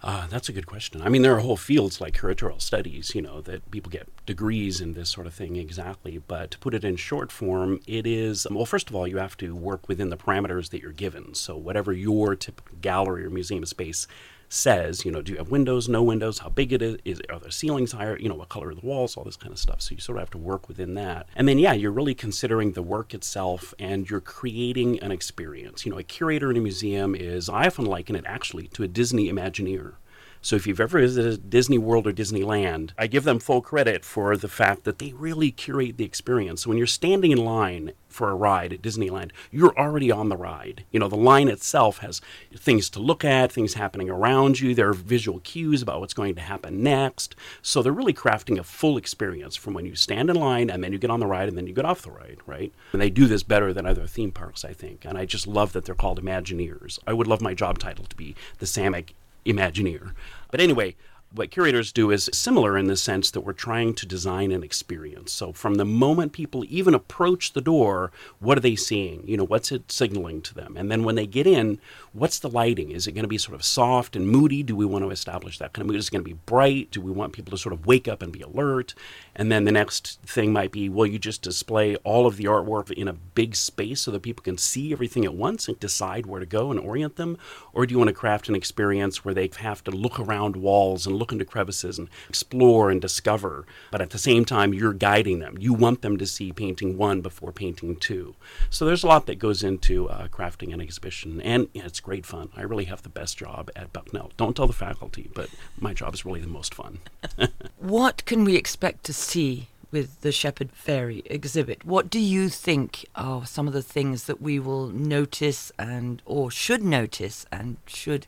Uh, 0.03 0.27
that's 0.27 0.47
a 0.47 0.53
good 0.53 0.67
question. 0.67 1.01
I 1.01 1.09
mean, 1.09 1.23
there 1.23 1.35
are 1.35 1.39
whole 1.39 1.57
fields 1.57 1.99
like 1.99 2.15
curatorial 2.15 2.61
studies, 2.61 3.15
you 3.15 3.21
know, 3.21 3.41
that 3.41 3.69
people 3.71 3.89
get 3.89 4.07
degrees 4.27 4.79
in 4.79 4.93
this 4.93 5.09
sort 5.09 5.25
of 5.25 5.33
thing 5.33 5.55
exactly. 5.55 6.19
But 6.19 6.51
to 6.51 6.59
put 6.59 6.75
it 6.75 6.83
in 6.83 6.97
short 6.97 7.31
form, 7.31 7.79
it 7.87 8.05
is 8.05 8.45
well, 8.51 8.65
first 8.65 8.89
of 8.89 8.95
all, 8.95 9.07
you 9.07 9.17
have 9.17 9.35
to 9.37 9.55
work 9.55 9.87
within 9.87 10.09
the 10.09 10.17
parameters 10.17 10.69
that 10.69 10.81
you're 10.81 10.91
given. 10.91 11.33
So, 11.33 11.57
whatever 11.57 11.93
your 11.93 12.35
typical 12.35 12.77
gallery 12.79 13.25
or 13.25 13.31
museum 13.31 13.65
space 13.65 14.07
says, 14.49 15.03
you 15.03 15.11
know, 15.11 15.21
do 15.21 15.33
you 15.33 15.37
have 15.37 15.49
windows, 15.49 15.89
no 15.89 16.01
windows, 16.03 16.39
how 16.39 16.49
big 16.49 16.71
it 16.71 16.81
is, 16.81 16.97
is 17.03 17.21
are 17.29 17.39
the 17.39 17.51
ceilings 17.51 17.91
higher, 17.91 18.17
you 18.17 18.29
know, 18.29 18.35
what 18.35 18.49
color 18.49 18.69
are 18.69 18.75
the 18.75 18.85
walls, 18.85 19.17
all 19.17 19.23
this 19.23 19.35
kind 19.35 19.51
of 19.51 19.59
stuff. 19.59 19.81
So 19.81 19.95
you 19.95 20.01
sort 20.01 20.17
of 20.17 20.21
have 20.21 20.31
to 20.31 20.37
work 20.37 20.67
within 20.67 20.93
that. 20.95 21.27
And 21.35 21.47
then, 21.47 21.59
yeah, 21.59 21.73
you're 21.73 21.91
really 21.91 22.15
considering 22.15 22.71
the 22.71 22.81
work 22.81 23.13
itself 23.13 23.73
and 23.79 24.09
you're 24.09 24.21
creating 24.21 24.99
an 25.01 25.11
experience. 25.11 25.85
You 25.85 25.91
know, 25.91 25.99
a 25.99 26.03
curator 26.03 26.49
in 26.51 26.57
a 26.57 26.61
museum 26.61 27.15
is, 27.15 27.49
I 27.49 27.67
often 27.67 27.85
liken 27.85 28.15
it 28.15 28.25
actually 28.25 28.67
to 28.69 28.83
a 28.83 28.87
Disney 28.87 29.31
Imagineer. 29.31 29.93
So 30.41 30.55
if 30.55 30.67
you've 30.67 30.79
ever 30.79 30.99
visited 30.99 31.49
Disney 31.49 31.77
World 31.77 32.07
or 32.07 32.13
Disneyland, 32.13 32.91
I 32.97 33.07
give 33.07 33.23
them 33.23 33.39
full 33.39 33.61
credit 33.61 34.05
for 34.05 34.37
the 34.37 34.47
fact 34.47 34.83
that 34.83 34.99
they 34.99 35.13
really 35.13 35.51
curate 35.51 35.97
the 35.97 36.05
experience. 36.05 36.63
So 36.63 36.69
when 36.69 36.77
you're 36.77 36.87
standing 36.87 37.31
in 37.31 37.43
line 37.43 37.91
for 38.07 38.29
a 38.29 38.35
ride 38.35 38.73
at 38.73 38.81
Disneyland, 38.81 39.31
you're 39.51 39.77
already 39.77 40.11
on 40.11 40.29
the 40.29 40.37
ride. 40.37 40.85
You 40.91 40.99
know, 40.99 41.07
the 41.07 41.15
line 41.15 41.47
itself 41.47 41.99
has 41.99 42.21
things 42.55 42.89
to 42.91 42.99
look 42.99 43.25
at, 43.25 43.51
things 43.51 43.73
happening 43.73 44.09
around 44.09 44.59
you. 44.59 44.73
There 44.73 44.89
are 44.89 44.93
visual 44.93 45.39
cues 45.39 45.81
about 45.81 45.99
what's 45.99 46.13
going 46.13 46.35
to 46.35 46.41
happen 46.41 46.81
next. 46.81 47.35
So 47.61 47.81
they're 47.81 47.91
really 47.91 48.13
crafting 48.13 48.57
a 48.57 48.63
full 48.63 48.97
experience 48.97 49.55
from 49.55 49.73
when 49.73 49.85
you 49.85 49.95
stand 49.95 50.29
in 50.29 50.35
line 50.35 50.69
and 50.69 50.83
then 50.83 50.93
you 50.93 50.99
get 50.99 51.11
on 51.11 51.19
the 51.19 51.27
ride 51.27 51.49
and 51.49 51.57
then 51.57 51.67
you 51.67 51.73
get 51.73 51.85
off 51.85 52.01
the 52.01 52.11
ride, 52.11 52.37
right? 52.45 52.73
And 52.93 53.01
they 53.01 53.09
do 53.09 53.27
this 53.27 53.43
better 53.43 53.73
than 53.73 53.85
other 53.85 54.07
theme 54.07 54.31
parks, 54.31 54.63
I 54.63 54.73
think. 54.73 55.05
And 55.05 55.17
I 55.17 55.25
just 55.25 55.47
love 55.47 55.73
that 55.73 55.85
they're 55.85 55.95
called 55.95 56.21
Imagineers. 56.21 56.99
I 57.05 57.13
would 57.13 57.27
love 57.27 57.41
my 57.41 57.53
job 57.53 57.79
title 57.79 58.05
to 58.05 58.15
be 58.15 58.35
the 58.59 58.65
Samek 58.65 59.11
Imagineer. 59.47 60.13
But 60.51 60.61
anyway, 60.61 60.95
what 61.37 61.51
curators 61.51 61.91
do 61.91 62.09
is 62.09 62.29
similar 62.33 62.77
in 62.77 62.87
the 62.87 62.97
sense 62.97 63.29
that 63.31 63.41
we're 63.41 63.53
trying 63.53 63.93
to 63.93 64.05
design 64.05 64.51
an 64.51 64.63
experience. 64.63 65.31
So 65.31 65.53
from 65.53 65.75
the 65.75 65.85
moment 65.85 66.33
people 66.33 66.65
even 66.67 66.93
approach 66.93 67.53
the 67.53 67.61
door, 67.61 68.11
what 68.39 68.57
are 68.57 68.61
they 68.61 68.75
seeing? 68.75 69.27
You 69.27 69.37
know, 69.37 69.45
what's 69.45 69.71
it 69.71 69.91
signaling 69.91 70.41
to 70.41 70.53
them? 70.53 70.75
And 70.75 70.89
then 70.89 71.03
when 71.03 71.15
they 71.15 71.27
get 71.27 71.45
in, 71.45 71.79
what's 72.13 72.39
the 72.39 72.49
lighting? 72.49 72.91
Is 72.91 73.05
it 73.05 73.11
going 73.11 73.23
to 73.23 73.29
be 73.29 73.37
sort 73.37 73.55
of 73.55 73.63
soft 73.63 74.15
and 74.15 74.27
moody? 74.27 74.63
Do 74.63 74.75
we 74.75 74.85
want 74.85 75.05
to 75.05 75.11
establish 75.11 75.59
that 75.59 75.73
kind 75.73 75.83
of 75.83 75.87
mood? 75.87 75.97
Is 75.97 76.07
it 76.07 76.11
going 76.11 76.23
to 76.23 76.29
be 76.29 76.39
bright? 76.45 76.91
Do 76.91 77.01
we 77.01 77.11
want 77.11 77.33
people 77.33 77.51
to 77.51 77.57
sort 77.57 77.73
of 77.73 77.85
wake 77.85 78.07
up 78.07 78.21
and 78.21 78.33
be 78.33 78.41
alert? 78.41 78.95
And 79.35 79.51
then 79.51 79.65
the 79.65 79.71
next 79.71 80.19
thing 80.23 80.51
might 80.51 80.71
be, 80.71 80.89
will 80.89 81.05
you 81.05 81.19
just 81.19 81.43
display 81.43 81.95
all 81.97 82.25
of 82.25 82.37
the 82.37 82.45
artwork 82.45 82.91
in 82.91 83.07
a 83.07 83.13
big 83.13 83.55
space 83.55 84.01
so 84.01 84.11
that 84.11 84.23
people 84.23 84.43
can 84.43 84.57
see 84.57 84.91
everything 84.91 85.25
at 85.25 85.35
once 85.35 85.67
and 85.67 85.79
decide 85.79 86.25
where 86.25 86.39
to 86.39 86.45
go 86.47 86.71
and 86.71 86.79
orient 86.79 87.15
them? 87.15 87.37
Or 87.73 87.85
do 87.85 87.93
you 87.93 87.99
want 87.99 88.07
to 88.09 88.13
craft 88.13 88.49
an 88.49 88.55
experience 88.55 89.23
where 89.23 89.35
they 89.35 89.51
have 89.57 89.83
to 89.83 89.91
look 89.91 90.19
around 90.19 90.55
walls 90.55 91.05
and 91.05 91.15
look 91.15 91.26
into 91.31 91.45
crevices 91.45 91.97
and 91.97 92.09
explore 92.29 92.89
and 92.89 93.01
discover, 93.01 93.65
but 93.91 94.01
at 94.01 94.11
the 94.11 94.17
same 94.17 94.45
time, 94.45 94.73
you're 94.73 94.93
guiding 94.93 95.39
them. 95.39 95.57
You 95.59 95.73
want 95.73 96.01
them 96.01 96.17
to 96.17 96.25
see 96.25 96.51
painting 96.51 96.97
one 96.97 97.21
before 97.21 97.51
painting 97.51 97.95
two. 97.95 98.35
So 98.69 98.85
there's 98.85 99.03
a 99.03 99.07
lot 99.07 99.25
that 99.27 99.39
goes 99.39 99.63
into 99.63 100.09
uh, 100.09 100.27
crafting 100.27 100.73
an 100.73 100.81
exhibition, 100.81 101.41
and 101.41 101.69
yeah, 101.73 101.85
it's 101.85 101.99
great 101.99 102.25
fun. 102.25 102.49
I 102.55 102.61
really 102.61 102.85
have 102.85 103.03
the 103.03 103.09
best 103.09 103.37
job 103.37 103.69
at 103.75 103.93
Bucknell. 103.93 104.31
Don't 104.37 104.55
tell 104.55 104.67
the 104.67 104.73
faculty, 104.73 105.29
but 105.33 105.49
my 105.79 105.93
job 105.93 106.13
is 106.13 106.25
really 106.25 106.41
the 106.41 106.47
most 106.47 106.73
fun. 106.73 106.99
what 107.77 108.25
can 108.25 108.43
we 108.43 108.55
expect 108.55 109.03
to 109.05 109.13
see 109.13 109.67
with 109.91 110.21
the 110.21 110.31
Shepard 110.31 110.71
Fairey 110.73 111.21
exhibit. 111.25 111.85
What 111.85 112.09
do 112.09 112.19
you 112.19 112.49
think 112.49 113.05
are 113.15 113.45
some 113.45 113.67
of 113.67 113.73
the 113.73 113.81
things 113.81 114.25
that 114.25 114.41
we 114.41 114.59
will 114.59 114.87
notice 114.87 115.71
and 115.79 116.21
or 116.25 116.51
should 116.51 116.83
notice 116.83 117.45
and 117.51 117.77
should 117.85 118.27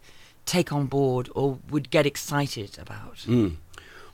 take 0.50 0.74
on 0.74 0.88
board 0.88 1.30
or 1.36 1.60
would 1.70 1.90
get 1.92 2.06
excited 2.06 2.78
about? 2.80 3.18
Mm. 3.20 3.58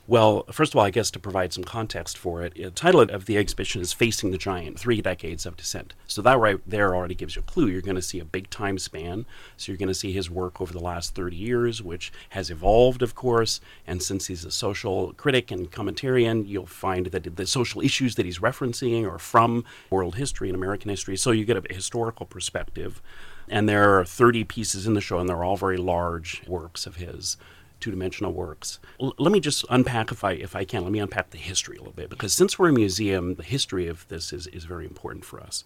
Well, 0.08 0.44
first 0.52 0.72
of 0.72 0.78
all, 0.78 0.84
I 0.84 0.90
guess 0.90 1.10
to 1.12 1.18
provide 1.18 1.52
some 1.52 1.64
context 1.64 2.16
for 2.16 2.40
it, 2.42 2.54
the 2.54 2.70
title 2.70 3.00
of 3.00 3.24
the 3.24 3.36
exhibition 3.36 3.82
is 3.82 3.92
Facing 3.92 4.30
the 4.30 4.38
Giant 4.38 4.78
Three 4.78 5.00
Decades 5.00 5.44
of 5.44 5.56
Dissent. 5.56 5.94
So 6.06 6.22
that 6.22 6.38
right 6.38 6.60
there 6.64 6.94
already 6.94 7.16
gives 7.16 7.34
you 7.34 7.40
a 7.40 7.50
clue. 7.50 7.66
You're 7.66 7.82
going 7.82 7.96
to 7.96 8.02
see 8.02 8.20
a 8.20 8.24
big 8.24 8.48
time 8.48 8.78
span. 8.78 9.26
So 9.56 9.72
you're 9.72 9.78
going 9.78 9.88
to 9.88 9.94
see 9.94 10.12
his 10.12 10.30
work 10.30 10.60
over 10.60 10.72
the 10.72 10.78
last 10.78 11.16
30 11.16 11.34
years, 11.34 11.82
which 11.82 12.12
has 12.28 12.50
evolved, 12.50 13.02
of 13.02 13.16
course. 13.16 13.60
And 13.84 14.00
since 14.00 14.28
he's 14.28 14.44
a 14.44 14.52
social 14.52 15.12
critic 15.14 15.50
and 15.50 15.72
commentarian, 15.72 16.46
you'll 16.46 16.66
find 16.66 17.06
that 17.06 17.34
the 17.34 17.46
social 17.46 17.80
issues 17.80 18.14
that 18.14 18.26
he's 18.26 18.38
referencing 18.38 19.10
are 19.10 19.18
from 19.18 19.64
world 19.90 20.14
history 20.14 20.48
and 20.48 20.56
American 20.56 20.88
history. 20.88 21.16
So 21.16 21.32
you 21.32 21.44
get 21.44 21.56
a 21.56 21.74
historical 21.74 22.26
perspective. 22.26 23.02
And 23.48 23.68
there 23.68 23.98
are 23.98 24.04
30 24.04 24.44
pieces 24.44 24.86
in 24.86 24.94
the 24.94 25.00
show, 25.00 25.18
and 25.18 25.28
they're 25.28 25.44
all 25.44 25.56
very 25.56 25.76
large 25.76 26.42
works 26.46 26.86
of 26.86 26.96
his 26.96 27.36
two-dimensional 27.80 28.32
works. 28.32 28.78
L- 29.00 29.14
let 29.18 29.32
me 29.32 29.40
just 29.40 29.64
unpack, 29.70 30.10
if 30.10 30.24
I 30.24 30.32
if 30.32 30.56
I 30.56 30.64
can, 30.64 30.82
let 30.82 30.92
me 30.92 30.98
unpack 30.98 31.30
the 31.30 31.38
history 31.38 31.76
a 31.76 31.80
little 31.80 31.92
bit 31.92 32.10
because 32.10 32.32
since 32.32 32.58
we're 32.58 32.70
a 32.70 32.72
museum, 32.72 33.34
the 33.34 33.42
history 33.42 33.86
of 33.86 34.08
this 34.08 34.32
is 34.32 34.46
is 34.48 34.64
very 34.64 34.84
important 34.84 35.24
for 35.24 35.40
us. 35.40 35.62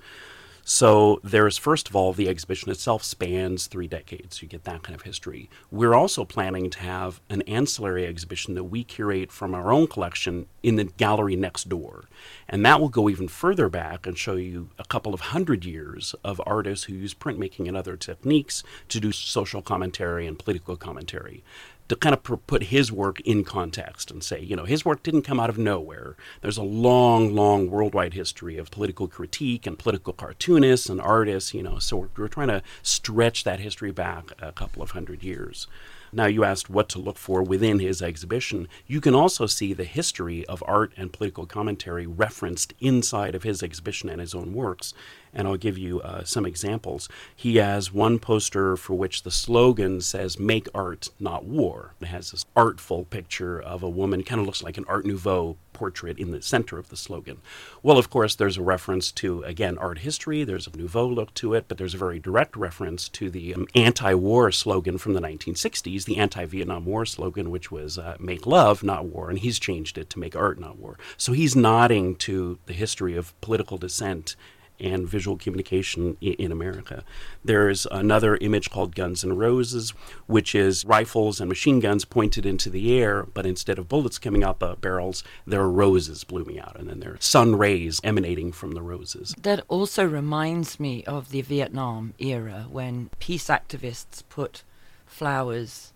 So 0.72 1.18
there's 1.24 1.58
first 1.58 1.88
of 1.88 1.96
all 1.96 2.12
the 2.12 2.28
exhibition 2.28 2.70
itself 2.70 3.02
spans 3.02 3.66
three 3.66 3.88
decades. 3.88 4.40
You 4.40 4.46
get 4.46 4.62
that 4.62 4.84
kind 4.84 4.94
of 4.94 5.02
history. 5.02 5.50
We're 5.68 5.94
also 5.94 6.24
planning 6.24 6.70
to 6.70 6.78
have 6.78 7.20
an 7.28 7.42
ancillary 7.42 8.06
exhibition 8.06 8.54
that 8.54 8.62
we 8.62 8.84
curate 8.84 9.32
from 9.32 9.52
our 9.52 9.72
own 9.72 9.88
collection 9.88 10.46
in 10.62 10.76
the 10.76 10.84
gallery 10.84 11.34
next 11.34 11.68
door. 11.68 12.04
And 12.48 12.64
that 12.64 12.80
will 12.80 12.88
go 12.88 13.08
even 13.08 13.26
further 13.26 13.68
back 13.68 14.06
and 14.06 14.16
show 14.16 14.36
you 14.36 14.70
a 14.78 14.84
couple 14.84 15.12
of 15.12 15.20
hundred 15.20 15.64
years 15.64 16.14
of 16.22 16.40
artists 16.46 16.84
who 16.84 16.94
use 16.94 17.14
printmaking 17.14 17.66
and 17.66 17.76
other 17.76 17.96
techniques 17.96 18.62
to 18.90 19.00
do 19.00 19.10
social 19.10 19.62
commentary 19.62 20.24
and 20.24 20.38
political 20.38 20.76
commentary 20.76 21.42
to 21.90 21.96
kind 21.96 22.14
of 22.14 22.22
put 22.22 22.62
his 22.62 22.92
work 22.92 23.20
in 23.22 23.42
context 23.42 24.12
and 24.12 24.22
say, 24.22 24.40
you 24.40 24.54
know, 24.54 24.64
his 24.64 24.84
work 24.84 25.02
didn't 25.02 25.22
come 25.22 25.40
out 25.40 25.50
of 25.50 25.58
nowhere. 25.58 26.14
There's 26.40 26.56
a 26.56 26.62
long, 26.62 27.34
long 27.34 27.68
worldwide 27.68 28.14
history 28.14 28.56
of 28.58 28.70
political 28.70 29.08
critique 29.08 29.66
and 29.66 29.76
political 29.76 30.12
cartoonists 30.12 30.88
and 30.88 31.00
artists, 31.00 31.52
you 31.52 31.64
know, 31.64 31.80
so 31.80 31.96
we're, 31.96 32.08
we're 32.16 32.28
trying 32.28 32.46
to 32.46 32.62
stretch 32.84 33.42
that 33.42 33.58
history 33.58 33.90
back 33.90 34.30
a 34.40 34.52
couple 34.52 34.84
of 34.84 34.92
hundred 34.92 35.24
years. 35.24 35.66
Now, 36.12 36.26
you 36.26 36.44
asked 36.44 36.68
what 36.68 36.88
to 36.90 36.98
look 36.98 37.16
for 37.16 37.42
within 37.42 37.78
his 37.78 38.02
exhibition. 38.02 38.68
You 38.86 39.00
can 39.00 39.14
also 39.14 39.46
see 39.46 39.72
the 39.72 39.84
history 39.84 40.44
of 40.46 40.62
art 40.66 40.92
and 40.96 41.12
political 41.12 41.46
commentary 41.46 42.06
referenced 42.06 42.74
inside 42.80 43.34
of 43.34 43.42
his 43.42 43.62
exhibition 43.62 44.08
and 44.08 44.20
his 44.20 44.34
own 44.34 44.52
works. 44.52 44.92
And 45.32 45.46
I'll 45.46 45.56
give 45.56 45.78
you 45.78 46.00
uh, 46.00 46.24
some 46.24 46.44
examples. 46.44 47.08
He 47.34 47.56
has 47.56 47.92
one 47.92 48.18
poster 48.18 48.76
for 48.76 48.94
which 48.94 49.22
the 49.22 49.30
slogan 49.30 50.00
says, 50.00 50.38
Make 50.38 50.68
art, 50.74 51.10
not 51.20 51.44
war. 51.44 51.94
It 52.00 52.08
has 52.08 52.32
this 52.32 52.46
artful 52.56 53.04
picture 53.04 53.60
of 53.60 53.82
a 53.82 53.88
woman, 53.88 54.24
kind 54.24 54.40
of 54.40 54.46
looks 54.46 54.62
like 54.62 54.78
an 54.78 54.84
Art 54.88 55.06
Nouveau 55.06 55.56
portrait 55.80 56.18
in 56.18 56.30
the 56.30 56.42
center 56.42 56.78
of 56.78 56.90
the 56.90 56.96
slogan. 56.96 57.38
Well, 57.82 57.96
of 57.96 58.10
course, 58.10 58.34
there's 58.34 58.58
a 58.58 58.62
reference 58.62 59.10
to, 59.12 59.42
again, 59.44 59.78
art 59.78 60.00
history. 60.00 60.44
There's 60.44 60.66
a 60.66 60.76
Nouveau 60.76 61.06
look 61.06 61.32
to 61.36 61.54
it, 61.54 61.64
but 61.68 61.78
there's 61.78 61.94
a 61.94 62.04
very 62.06 62.18
direct 62.18 62.54
reference 62.54 63.08
to 63.08 63.30
the 63.30 63.54
um, 63.54 63.66
anti 63.74 64.12
war 64.12 64.52
slogan 64.52 64.98
from 64.98 65.14
the 65.14 65.22
1960s, 65.22 66.04
the 66.04 66.18
anti 66.18 66.44
Vietnam 66.44 66.84
War 66.84 67.06
slogan, 67.06 67.50
which 67.50 67.72
was 67.72 67.96
uh, 67.96 68.18
Make 68.20 68.46
love, 68.46 68.82
not 68.82 69.06
war. 69.06 69.30
And 69.30 69.38
he's 69.38 69.58
changed 69.58 69.96
it 69.96 70.10
to 70.10 70.18
Make 70.18 70.36
art, 70.36 70.60
not 70.60 70.76
war. 70.76 70.98
So 71.16 71.32
he's 71.32 71.56
nodding 71.56 72.14
to 72.16 72.58
the 72.66 72.74
history 72.74 73.16
of 73.16 73.32
political 73.40 73.78
dissent 73.78 74.36
and 74.80 75.08
visual 75.08 75.36
communication 75.36 76.16
in, 76.20 76.50
America. 76.50 77.04
There's 77.44 77.86
another 77.90 78.36
image 78.38 78.70
called 78.70 78.94
Guns 78.96 79.22
and 79.22 79.38
Roses, 79.38 79.90
which 80.26 80.54
is 80.54 80.84
rifles 80.84 81.40
and 81.40 81.48
machine 81.48 81.78
guns 81.78 82.04
pointed 82.04 82.44
into 82.44 82.70
the 82.70 82.98
air, 82.98 83.22
but 83.22 83.46
instead 83.46 83.78
of 83.78 83.88
bullets 83.88 84.18
coming 84.18 84.42
out 84.42 84.58
the 84.58 84.76
barrels, 84.76 85.22
there 85.46 85.60
are 85.60 85.70
roses 85.70 86.24
blooming 86.24 86.58
out, 86.58 86.76
and 86.78 86.88
then 86.88 87.00
there 87.00 87.12
are 87.12 87.20
sun 87.20 87.56
rays 87.56 88.00
emanating 88.02 88.52
from 88.52 88.72
the 88.72 88.82
roses. 88.82 89.34
That 89.40 89.64
also 89.68 90.04
reminds 90.04 90.80
me 90.80 91.04
of 91.04 91.30
the 91.30 91.42
Vietnam 91.42 92.14
era 92.18 92.66
when 92.68 93.10
peace 93.18 93.46
activists 93.46 94.22
put 94.28 94.64
flowers 95.06 95.92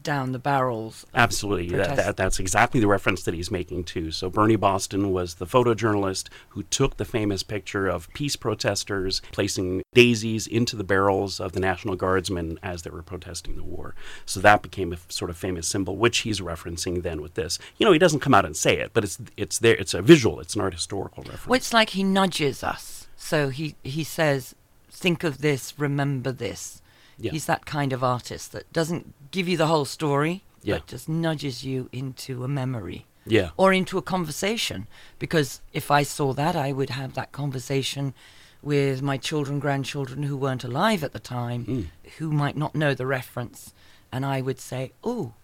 down 0.00 0.32
the 0.32 0.38
barrels. 0.38 1.06
Absolutely. 1.14 1.76
That, 1.76 1.96
that, 1.96 2.16
that's 2.16 2.38
exactly 2.38 2.80
the 2.80 2.86
reference 2.86 3.22
that 3.24 3.34
he's 3.34 3.50
making, 3.50 3.84
too. 3.84 4.10
So, 4.10 4.30
Bernie 4.30 4.56
Boston 4.56 5.12
was 5.12 5.34
the 5.34 5.46
photojournalist 5.46 6.28
who 6.50 6.62
took 6.64 6.96
the 6.96 7.04
famous 7.04 7.42
picture 7.42 7.88
of 7.88 8.12
peace 8.12 8.36
protesters 8.36 9.22
placing 9.32 9.82
daisies 9.94 10.46
into 10.46 10.76
the 10.76 10.84
barrels 10.84 11.40
of 11.40 11.52
the 11.52 11.60
National 11.60 11.96
Guardsmen 11.96 12.58
as 12.62 12.82
they 12.82 12.90
were 12.90 13.02
protesting 13.02 13.56
the 13.56 13.62
war. 13.62 13.94
So, 14.26 14.40
that 14.40 14.62
became 14.62 14.92
a 14.92 14.98
sort 15.08 15.30
of 15.30 15.36
famous 15.36 15.68
symbol, 15.68 15.96
which 15.96 16.18
he's 16.18 16.40
referencing 16.40 17.02
then 17.02 17.22
with 17.22 17.34
this. 17.34 17.58
You 17.78 17.86
know, 17.86 17.92
he 17.92 17.98
doesn't 17.98 18.20
come 18.20 18.34
out 18.34 18.44
and 18.44 18.56
say 18.56 18.78
it, 18.78 18.92
but 18.92 19.04
it's, 19.04 19.18
it's 19.36 19.58
there. 19.58 19.76
It's 19.76 19.94
a 19.94 20.02
visual, 20.02 20.40
it's 20.40 20.54
an 20.54 20.60
art 20.60 20.74
historical 20.74 21.22
reference. 21.22 21.46
Well, 21.46 21.56
it's 21.56 21.72
like 21.72 21.90
he 21.90 22.02
nudges 22.02 22.64
us. 22.64 23.06
So, 23.16 23.50
he, 23.50 23.76
he 23.82 24.04
says, 24.04 24.54
think 24.90 25.24
of 25.24 25.38
this, 25.38 25.78
remember 25.78 26.32
this. 26.32 26.82
Yeah. 27.18 27.32
He's 27.32 27.46
that 27.46 27.66
kind 27.66 27.92
of 27.92 28.02
artist 28.02 28.52
that 28.52 28.72
doesn't 28.72 29.14
give 29.30 29.48
you 29.48 29.56
the 29.56 29.66
whole 29.66 29.84
story, 29.84 30.42
yeah. 30.62 30.76
but 30.76 30.86
just 30.86 31.08
nudges 31.08 31.64
you 31.64 31.88
into 31.92 32.44
a 32.44 32.48
memory. 32.48 33.06
Yeah. 33.26 33.50
Or 33.56 33.72
into 33.72 33.98
a 33.98 34.02
conversation. 34.02 34.88
Because 35.18 35.60
if 35.72 35.90
I 35.90 36.02
saw 36.02 36.32
that, 36.32 36.56
I 36.56 36.72
would 36.72 36.90
have 36.90 37.14
that 37.14 37.30
conversation 37.32 38.14
with 38.62 39.02
my 39.02 39.16
children, 39.16 39.60
grandchildren 39.60 40.24
who 40.24 40.36
weren't 40.36 40.64
alive 40.64 41.04
at 41.04 41.12
the 41.12 41.20
time, 41.20 41.64
mm. 41.64 41.86
who 42.18 42.32
might 42.32 42.56
not 42.56 42.74
know 42.74 42.94
the 42.94 43.06
reference. 43.06 43.72
And 44.10 44.26
I 44.26 44.40
would 44.40 44.58
say, 44.58 44.92
oh, 45.04 45.34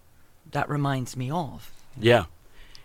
that 0.51 0.69
reminds 0.69 1.17
me 1.17 1.31
of. 1.31 1.71
Yeah 2.01 2.25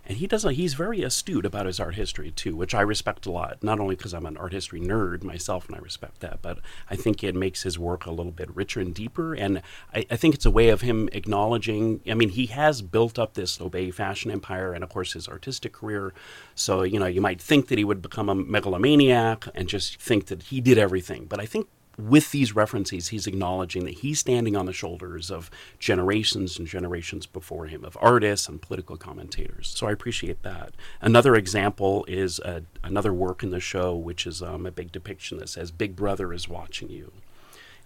and 0.05 0.17
he 0.17 0.27
does 0.27 0.43
he's 0.43 0.73
very 0.73 1.01
astute 1.01 1.45
about 1.45 1.65
his 1.65 1.79
art 1.79 1.95
history 1.95 2.31
too 2.31 2.55
which 2.55 2.75
i 2.75 2.81
respect 2.81 3.25
a 3.25 3.31
lot. 3.31 3.63
Not 3.63 3.79
only 3.79 3.95
because 3.95 4.13
i'm 4.13 4.25
an 4.25 4.37
art 4.37 4.53
history 4.53 4.79
nerd 4.79 5.23
myself 5.23 5.67
and 5.67 5.75
i 5.75 5.79
respect 5.79 6.19
that 6.19 6.41
but 6.41 6.59
i 6.89 6.95
think 6.95 7.23
it 7.23 7.35
makes 7.35 7.63
his 7.63 7.79
work 7.79 8.05
a 8.05 8.11
little 8.11 8.31
bit 8.31 8.53
richer 8.55 8.79
and 8.79 8.93
deeper. 8.93 9.33
And 9.33 9.61
i, 9.93 10.05
I 10.09 10.15
think 10.15 10.35
it's 10.35 10.45
a 10.45 10.51
way 10.51 10.69
of 10.69 10.81
him 10.81 11.09
acknowledging 11.11 12.01
i 12.09 12.13
mean 12.13 12.29
he 12.29 12.47
has 12.47 12.81
built 12.81 13.17
up 13.17 13.33
this 13.33 13.59
obey 13.61 13.91
fashion 13.91 14.31
empire 14.31 14.73
and 14.73 14.83
of 14.83 14.89
course 14.89 15.13
his 15.13 15.27
artistic 15.27 15.73
career. 15.73 16.13
So 16.55 16.83
you 16.83 16.99
know 16.99 17.05
you 17.05 17.21
might 17.21 17.41
think 17.41 17.67
that 17.67 17.77
he 17.77 17.83
would 17.83 18.01
become 18.01 18.29
a 18.29 18.35
megalomaniac 18.35 19.47
and 19.55 19.67
just 19.67 19.99
think 19.99 20.27
that 20.27 20.43
he 20.43 20.61
did 20.61 20.77
everything. 20.77 21.25
But 21.25 21.39
i 21.39 21.45
think 21.45 21.67
with 21.97 22.31
these 22.31 22.55
references, 22.55 23.09
he's 23.09 23.27
acknowledging 23.27 23.85
that 23.85 23.99
he's 23.99 24.19
standing 24.19 24.55
on 24.55 24.65
the 24.65 24.73
shoulders 24.73 25.29
of 25.29 25.51
generations 25.79 26.57
and 26.57 26.67
generations 26.67 27.25
before 27.25 27.67
him, 27.67 27.85
of 27.85 27.97
artists 28.01 28.47
and 28.47 28.61
political 28.61 28.97
commentators. 28.97 29.71
So 29.75 29.87
I 29.87 29.91
appreciate 29.91 30.41
that. 30.43 30.73
Another 31.01 31.35
example 31.35 32.05
is 32.07 32.39
uh, 32.39 32.61
another 32.83 33.13
work 33.13 33.43
in 33.43 33.51
the 33.51 33.59
show, 33.59 33.95
which 33.95 34.25
is 34.25 34.41
um, 34.41 34.65
a 34.65 34.71
big 34.71 34.91
depiction 34.91 35.37
that 35.37 35.49
says, 35.49 35.71
Big 35.71 35.95
Brother 35.95 36.33
is 36.33 36.49
watching 36.49 36.89
you 36.89 37.11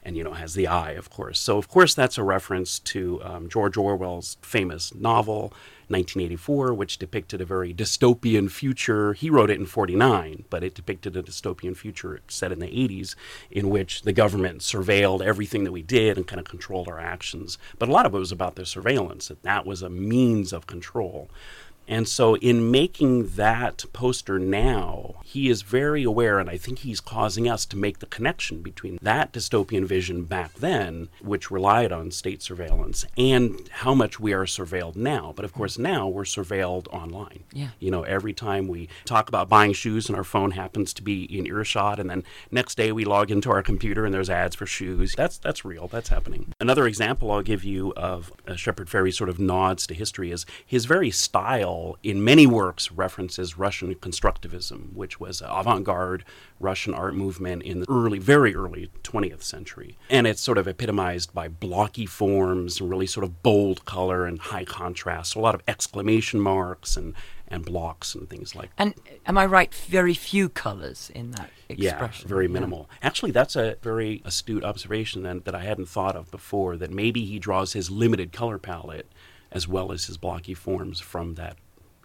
and 0.04 0.16
you 0.16 0.24
know 0.24 0.34
has 0.34 0.54
the 0.54 0.68
eye, 0.68 0.92
of 0.92 1.10
course. 1.10 1.38
So 1.38 1.58
of 1.58 1.68
course 1.68 1.94
that's 1.94 2.18
a 2.18 2.24
reference 2.24 2.80
to 2.80 3.22
um, 3.24 3.50
George 3.50 3.76
Orwell's 3.76 4.38
famous 4.42 4.96
novel 4.96 5.54
1984, 5.90 6.74
which 6.74 6.98
depicted 6.98 7.42
a 7.42 7.46
very 7.46 7.74
dystopian 7.74 8.50
future. 8.52 9.14
He 9.14 9.30
wrote 9.30 9.50
it 9.50 9.60
in 9.60 9.66
49, 9.66 10.46
but 10.50 10.64
it 10.64 10.76
depicted 10.76 11.16
a 11.16 11.24
dystopian 11.24 11.76
future 11.76 12.20
set 12.28 12.52
in 12.52 12.60
the 12.60 12.68
80s, 12.68 13.16
in 13.50 13.70
which 13.70 14.02
the 14.02 14.14
government 14.14 14.62
surveilled 14.62 15.22
everything 15.22 15.64
that 15.64 15.72
we 15.72 15.82
did 15.82 16.18
and 16.18 16.28
kind 16.28 16.40
of 16.40 16.46
controlled 16.46 16.88
our 16.88 17.00
actions. 17.00 17.58
But 17.80 17.90
a 17.90 17.92
lot 17.92 18.06
of 18.06 18.14
it 18.14 18.20
was 18.20 18.32
about 18.32 18.56
the 18.56 18.66
surveillance; 18.66 19.30
that 19.30 19.44
that 19.44 19.66
was 19.66 19.82
a 19.82 19.90
means 19.90 20.54
of 20.54 20.68
control. 20.68 21.30
And 21.88 22.08
so, 22.08 22.36
in 22.36 22.70
making 22.70 23.30
that 23.30 23.86
poster 23.94 24.40
now, 24.40 25.16
he 25.24 25.50
is 25.50 25.62
very 25.62 26.04
aware, 26.04 26.38
and 26.38 26.50
I 26.50 26.58
think 26.58 26.80
he's 26.80 27.00
causing 27.00 27.48
us 27.50 27.66
to 27.68 27.78
make 27.78 28.00
the 28.00 28.06
connection 28.06 28.62
between 28.62 29.00
that 29.02 29.32
dystopian 29.32 29.86
vision 29.86 30.24
back 30.26 30.54
then, 30.56 31.08
which 31.22 31.50
relied 31.50 31.92
on 31.92 32.12
state 32.12 32.42
surveillance, 32.42 33.06
and 33.18 33.70
how 33.72 33.94
much 33.94 34.20
we 34.20 34.34
are 34.34 34.46
surveilled 34.46 34.96
now. 34.96 35.32
But 35.36 35.46
of 35.46 35.54
course, 35.54 35.78
now 35.78 36.08
we're 36.08 36.24
surveilled 36.24 36.88
online. 36.94 37.44
Yeah. 37.54 37.70
You 37.80 37.92
know, 37.92 38.04
every 38.04 38.34
time 38.34 38.68
we 38.68 38.90
talk 39.06 39.30
about 39.30 39.48
buying 39.48 39.74
shoes 39.74 40.10
and 40.10 40.18
our 40.18 40.24
phone 40.26 40.52
happens 40.52 40.94
to 40.96 41.02
be 41.02 41.24
in 41.24 41.48
earshot, 41.48 42.00
and 42.00 42.10
then 42.10 42.24
next 42.52 42.76
day 42.76 42.92
we 42.92 43.06
log 43.06 43.32
into 43.32 43.50
our 43.50 43.64
computer 43.64 44.06
and 44.06 44.14
there's 44.14 44.30
ads 44.30 44.56
for 44.56 44.66
shoes. 44.66 45.16
That's 45.16 45.38
that's 45.38 45.64
real. 45.64 45.88
That's 45.88 46.10
happening. 46.10 46.54
Another 46.60 46.86
example 46.86 47.32
I'll 47.32 47.42
give 47.42 47.64
you 47.64 47.94
of 47.96 48.32
Shepard 48.56 48.88
Fairey 48.88 49.14
sort 49.14 49.30
of 49.30 49.40
nods 49.40 49.88
to 49.88 49.94
history 49.94 50.32
is 50.32 50.46
his 50.66 50.86
very 50.86 51.12
style 51.12 51.77
in 52.04 52.24
many 52.24 52.46
works, 52.48 52.92
references 52.92 53.58
Russian 53.58 53.96
constructivism, 53.96 54.94
which 54.94 55.20
was 55.20 55.42
an 55.42 55.50
avant 55.50 55.84
garde 55.84 56.24
Russian 56.60 56.94
art 56.94 57.16
movement 57.16 57.64
in 57.64 57.82
the 57.82 57.86
early, 57.90 58.20
very 58.20 58.56
early 58.56 58.90
20th 59.04 59.44
century. 59.44 59.98
And 60.10 60.26
it's 60.28 60.42
sort 60.42 60.58
of 60.58 60.68
epitomized 60.68 61.34
by 61.34 61.48
blocky 61.48 62.06
forms 62.06 62.80
and 62.80 62.90
really 62.90 63.08
sort 63.08 63.24
of 63.24 63.44
bold 63.44 63.86
color 63.86 64.26
and 64.26 64.40
high 64.40 64.66
contrast. 64.66 65.34
So 65.34 65.40
a 65.40 65.42
lot 65.42 65.56
of 65.56 65.62
exclamation 65.68 66.40
marks 66.40 66.98
and, 66.98 67.14
and 67.48 67.64
blocks 67.64 68.16
and 68.16 68.30
things 68.30 68.56
like 68.56 68.76
that. 68.76 68.82
And 68.82 68.94
am 69.26 69.38
I 69.38 69.46
right? 69.46 69.74
Very 69.74 70.14
few 70.14 70.50
colors 70.50 71.12
in 71.14 71.32
that 71.32 71.50
expression. 71.70 72.26
Yeah, 72.26 72.30
very 72.30 72.48
minimal. 72.48 72.88
Yeah. 72.90 73.08
Actually, 73.08 73.32
that's 73.32 73.56
a 73.56 73.78
very 73.82 74.22
astute 74.26 74.64
observation 74.64 75.24
that, 75.24 75.46
that 75.46 75.56
I 75.56 75.64
hadn't 75.64 75.90
thought 75.90 76.16
of 76.16 76.32
before, 76.32 76.78
that 76.78 76.92
maybe 76.92 77.26
he 77.26 77.40
draws 77.40 77.74
his 77.74 77.92
limited 77.92 78.32
color 78.32 78.58
palette 78.58 79.08
as 79.52 79.68
well 79.68 79.92
as 79.92 80.06
his 80.06 80.18
blocky 80.18 80.54
forms 80.54 81.00
from 81.00 81.36
that 81.36 81.58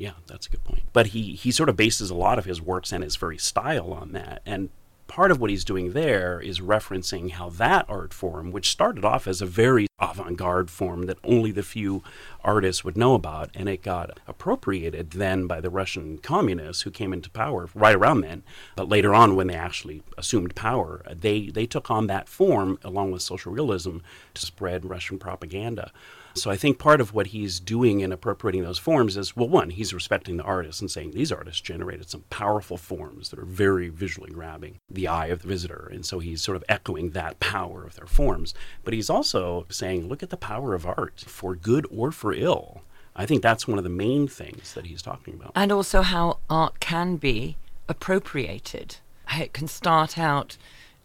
yeah, 0.03 0.15
that's 0.27 0.49
a 0.49 0.51
good 0.51 0.65
point. 0.65 0.83
But 0.93 1.09
he 1.09 1.37
he 1.37 1.53
sort 1.53 1.69
of 1.69 1.77
bases 1.77 2.11
a 2.11 2.15
lot 2.17 2.37
of 2.37 2.45
his 2.45 2.61
works 2.61 2.91
and 2.91 3.05
his 3.05 3.15
very 3.15 3.39
style 3.39 3.93
on 3.93 4.11
that. 4.13 4.43
And 4.45 4.71
part 5.07 5.31
of 5.31 5.41
what 5.41 5.49
he's 5.49 5.65
doing 5.65 5.93
there 5.93 6.41
is 6.41 6.59
referencing 6.59 7.31
how 7.31 7.49
that 7.51 7.87
art 7.89 8.13
form, 8.13 8.51
which 8.51 8.69
started 8.69 9.05
off 9.05 9.29
as 9.29 9.41
a 9.41 9.47
very 9.47 9.87
avant 10.01 10.37
garde 10.37 10.71
form 10.71 11.07
that 11.07 11.19
only 11.23 11.53
the 11.53 11.63
few 11.63 12.03
artists 12.43 12.83
would 12.83 12.97
know 12.97 13.15
about, 13.15 13.49
and 13.55 13.69
it 13.69 13.81
got 13.81 14.19
appropriated 14.27 15.13
then 15.13 15.47
by 15.47 15.61
the 15.61 15.71
Russian 15.71 16.19
communists 16.19 16.83
who 16.83 16.91
came 16.91 17.13
into 17.13 17.31
power 17.31 17.69
right 17.73 17.95
around 17.95 18.23
then. 18.23 18.43
But 18.75 18.89
later 18.89 19.15
on, 19.15 19.37
when 19.37 19.47
they 19.47 19.55
actually 19.55 20.03
assumed 20.19 20.57
power, 20.57 21.03
they, 21.09 21.47
they 21.47 21.67
took 21.67 21.93
on 21.93 22.09
that 22.09 22.29
form 22.29 22.81
along 22.83 23.13
with 23.13 23.23
social 23.23 23.53
realism 23.53 23.99
to 24.35 24.45
spread 24.45 24.91
Russian 24.91 25.21
propaganda. 25.21 25.93
So 26.35 26.51
I 26.51 26.57
think 26.57 26.79
part 26.79 27.01
of 27.01 27.13
what 27.13 27.29
he's 27.29 27.61
doing 27.61 28.01
in 28.01 28.13
appropriating 28.13 28.63
those 28.63 28.79
forms 28.79 29.17
is 29.17 29.37
well, 29.37 29.49
one, 29.49 29.71
he's 29.71 29.93
respecting 29.93 30.37
the 30.37 30.45
artists 30.45 30.81
and 30.81 30.91
saying 30.91 31.11
these 31.11 31.33
artists 31.33 31.61
generated 31.61 32.09
some 32.09 32.25
powerful 32.31 32.77
forms 32.77 33.31
that 33.31 33.39
are 33.39 33.45
very 33.45 33.89
visually 33.89 34.31
grabbing 34.31 34.79
the 34.91 35.09
eye 35.09 35.27
of 35.27 35.43
the 35.43 35.49
visitor. 35.49 35.89
And 35.93 36.07
so 36.07 36.19
he's 36.19 36.43
sort 36.43 36.57
of 36.57 36.65
echoing 36.69 37.11
that 37.11 37.41
power 37.41 37.85
of 37.85 37.97
their 37.97 38.07
forms. 38.07 38.55
But 38.85 38.95
he's 38.95 39.11
also 39.11 39.67
saying, 39.69 40.09
look 40.09 40.23
at 40.23 40.31
the 40.31 40.37
power 40.37 40.75
of 40.75 40.87
art 40.87 41.25
for 41.27 41.55
good 41.55 41.87
or 41.91 42.13
for 42.13 42.33
ill. 42.33 42.83
I 43.15 43.27
think 43.27 43.43
that's 43.43 43.69
one 43.69 43.79
of 43.79 43.85
the 43.85 43.91
main 43.91 44.27
things 44.27 44.75
that 44.75 44.87
he's 44.87 45.03
talking 45.03 45.35
about. 45.35 45.53
And 45.55 45.71
also 45.71 46.03
how 46.03 46.39
art 46.49 46.81
can 46.81 47.17
be 47.17 47.57
appropriated. 47.89 48.97
It 49.31 49.53
can 49.53 49.69
start 49.69 50.19
out 50.19 50.57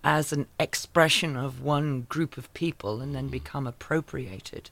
as 0.03 0.31
an 0.31 0.47
expression 0.59 1.35
of 1.35 1.61
one 1.61 2.01
group 2.03 2.37
of 2.37 2.53
people 2.53 3.01
and 3.01 3.13
then 3.13 3.25
mm-hmm. 3.25 3.31
become 3.31 3.67
appropriated 3.67 4.69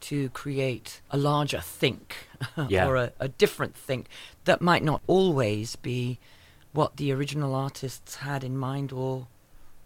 to 0.00 0.30
create 0.30 1.00
a 1.10 1.16
larger 1.18 1.60
think 1.60 2.16
yeah. 2.68 2.86
or 2.86 2.96
a, 2.96 3.12
a 3.20 3.28
different 3.28 3.76
think 3.76 4.06
that 4.44 4.60
might 4.60 4.82
not 4.82 5.02
always 5.06 5.76
be 5.76 6.18
what 6.72 6.96
the 6.96 7.12
original 7.12 7.54
artists 7.54 8.16
had 8.16 8.44
in 8.44 8.56
mind 8.56 8.92
or 8.92 9.26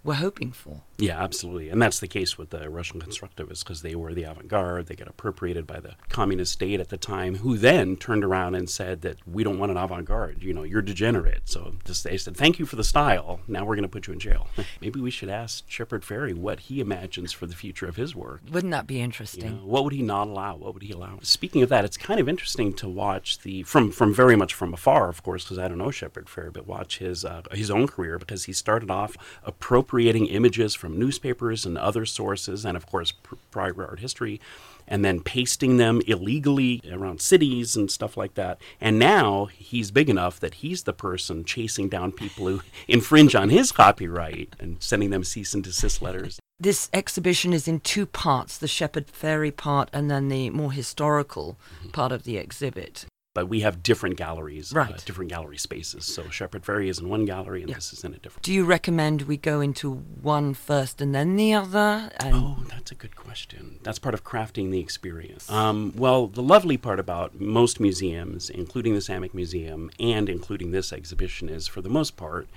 were 0.02 0.14
hoping 0.14 0.52
for. 0.52 0.83
Yeah, 0.98 1.22
absolutely. 1.22 1.70
And 1.70 1.82
that's 1.82 1.98
the 1.98 2.06
case 2.08 2.38
with 2.38 2.50
the 2.50 2.70
Russian 2.70 3.00
constructivists 3.00 3.64
because 3.64 3.82
they 3.82 3.94
were 3.94 4.14
the 4.14 4.24
avant 4.24 4.48
garde. 4.48 4.86
They 4.86 4.94
got 4.94 5.08
appropriated 5.08 5.66
by 5.66 5.80
the 5.80 5.94
communist 6.08 6.52
state 6.52 6.80
at 6.80 6.88
the 6.88 6.96
time, 6.96 7.36
who 7.36 7.56
then 7.58 7.96
turned 7.96 8.24
around 8.24 8.54
and 8.54 8.70
said 8.70 9.02
that 9.02 9.16
we 9.26 9.42
don't 9.42 9.58
want 9.58 9.72
an 9.72 9.78
avant 9.78 10.04
garde. 10.04 10.42
You 10.42 10.54
know, 10.54 10.62
you're 10.62 10.82
degenerate. 10.82 11.42
So 11.46 11.74
just, 11.84 12.04
they 12.04 12.16
said, 12.16 12.36
thank 12.36 12.58
you 12.58 12.66
for 12.66 12.76
the 12.76 12.84
style. 12.84 13.40
Now 13.48 13.64
we're 13.64 13.74
going 13.74 13.82
to 13.82 13.88
put 13.88 14.06
you 14.06 14.12
in 14.12 14.20
jail. 14.20 14.46
Maybe 14.80 15.00
we 15.00 15.10
should 15.10 15.28
ask 15.28 15.64
Shepard 15.68 16.02
Fairey 16.02 16.34
what 16.34 16.60
he 16.60 16.80
imagines 16.80 17.32
for 17.32 17.46
the 17.46 17.56
future 17.56 17.86
of 17.86 17.96
his 17.96 18.14
work. 18.14 18.42
Wouldn't 18.50 18.70
that 18.70 18.86
be 18.86 19.00
interesting? 19.00 19.44
You 19.44 19.50
know, 19.50 19.66
what 19.66 19.84
would 19.84 19.92
he 19.92 20.02
not 20.02 20.28
allow? 20.28 20.56
What 20.56 20.74
would 20.74 20.82
he 20.82 20.92
allow? 20.92 21.18
Speaking 21.22 21.62
of 21.62 21.68
that, 21.70 21.84
it's 21.84 21.96
kind 21.96 22.20
of 22.20 22.28
interesting 22.28 22.72
to 22.74 22.88
watch 22.88 23.40
the, 23.40 23.64
from, 23.64 23.90
from 23.90 24.14
very 24.14 24.36
much 24.36 24.54
from 24.54 24.72
afar, 24.72 25.08
of 25.08 25.22
course, 25.22 25.44
because 25.44 25.58
I 25.58 25.66
don't 25.66 25.78
know 25.78 25.90
Shepard 25.90 26.26
Fairey, 26.26 26.52
but 26.52 26.66
watch 26.66 26.98
his, 26.98 27.24
uh, 27.24 27.42
his 27.52 27.70
own 27.70 27.88
career 27.88 28.18
because 28.18 28.44
he 28.44 28.52
started 28.52 28.90
off 28.90 29.16
appropriating 29.42 30.26
images 30.26 30.74
from 30.84 30.98
newspapers 30.98 31.64
and 31.64 31.78
other 31.78 32.04
sources, 32.04 32.66
and 32.66 32.76
of 32.76 32.84
course, 32.84 33.14
prior 33.50 33.74
art 33.78 34.00
history. 34.00 34.38
and 34.86 35.02
then 35.02 35.18
pasting 35.18 35.78
them 35.78 36.02
illegally 36.06 36.82
around 36.92 37.18
cities 37.18 37.74
and 37.74 37.90
stuff 37.90 38.18
like 38.18 38.34
that. 38.34 38.60
And 38.82 38.98
now 38.98 39.46
he's 39.46 39.90
big 39.90 40.10
enough 40.10 40.38
that 40.40 40.56
he's 40.56 40.82
the 40.82 40.92
person 40.92 41.42
chasing 41.42 41.88
down 41.88 42.12
people 42.12 42.46
who 42.48 42.60
infringe 42.86 43.34
on 43.34 43.48
his 43.48 43.72
copyright 43.72 44.54
and 44.60 44.76
sending 44.82 45.08
them 45.08 45.24
cease 45.24 45.54
and 45.54 45.64
desist 45.64 46.02
letters. 46.02 46.38
This 46.60 46.90
exhibition 46.92 47.54
is 47.54 47.66
in 47.66 47.80
two 47.80 48.04
parts 48.04 48.58
the 48.58 48.68
Shepard 48.68 49.06
Fairey 49.06 49.56
part 49.56 49.88
and 49.90 50.10
then 50.10 50.28
the 50.28 50.50
more 50.50 50.70
historical 50.70 51.56
mm-hmm. 51.80 51.88
part 51.92 52.12
of 52.12 52.24
the 52.24 52.36
exhibit 52.36 53.06
but 53.34 53.48
we 53.48 53.60
have 53.60 53.82
different 53.82 54.16
galleries, 54.16 54.72
uh, 54.72 54.78
right. 54.78 54.94
uh, 54.94 54.98
different 55.04 55.30
gallery 55.30 55.58
spaces. 55.58 56.04
So 56.04 56.30
Shepard 56.30 56.62
Fairey 56.62 56.88
is 56.88 57.00
in 57.00 57.08
one 57.08 57.24
gallery, 57.24 57.60
and 57.60 57.68
yeah. 57.68 57.74
this 57.74 57.92
is 57.92 58.04
in 58.04 58.14
a 58.14 58.18
different. 58.18 58.44
Do 58.44 58.52
you 58.52 58.64
recommend 58.64 59.22
we 59.22 59.36
go 59.36 59.60
into 59.60 59.92
one 60.22 60.54
first 60.54 61.00
and 61.00 61.14
then 61.14 61.34
the 61.34 61.52
other? 61.52 62.10
oh, 62.22 62.64
that's 62.68 62.92
a 62.92 62.94
good 62.94 63.16
question. 63.16 63.80
That's 63.82 63.98
part 63.98 64.14
of 64.14 64.22
crafting 64.22 64.70
the 64.70 64.78
experience. 64.78 65.50
Um, 65.50 65.92
well, 65.96 66.28
the 66.28 66.42
lovely 66.42 66.76
part 66.76 67.00
about 67.00 67.40
most 67.40 67.80
museums, 67.80 68.48
including 68.48 68.94
the 68.94 69.00
Samek 69.00 69.34
Museum 69.34 69.90
and 69.98 70.28
including 70.28 70.70
this 70.70 70.92
exhibition, 70.92 71.48
is 71.48 71.66
for 71.66 71.82
the 71.82 71.90
most 71.90 72.16
part. 72.16 72.48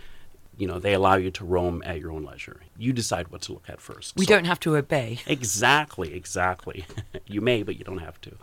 You 0.59 0.65
know, 0.65 0.79
they 0.79 0.93
allow 0.93 1.15
you 1.15 1.29
to 1.29 1.45
roam 1.45 1.83
at 1.85 1.99
your 1.99 2.11
own 2.11 2.23
leisure. 2.23 2.61
You 2.79 2.91
decide 2.91 3.27
what 3.27 3.41
to 3.43 3.53
look 3.53 3.69
at 3.69 3.79
first. 3.79 4.15
We 4.17 4.25
so, 4.25 4.33
don't 4.33 4.45
have 4.45 4.59
to 4.61 4.75
obey. 4.75 5.19
Exactly, 5.27 6.15
exactly. 6.15 6.85
you 7.27 7.41
may, 7.41 7.61
but 7.61 7.77
you 7.77 7.83
don't 7.83 7.99
have 7.99 8.19
to. 8.21 8.37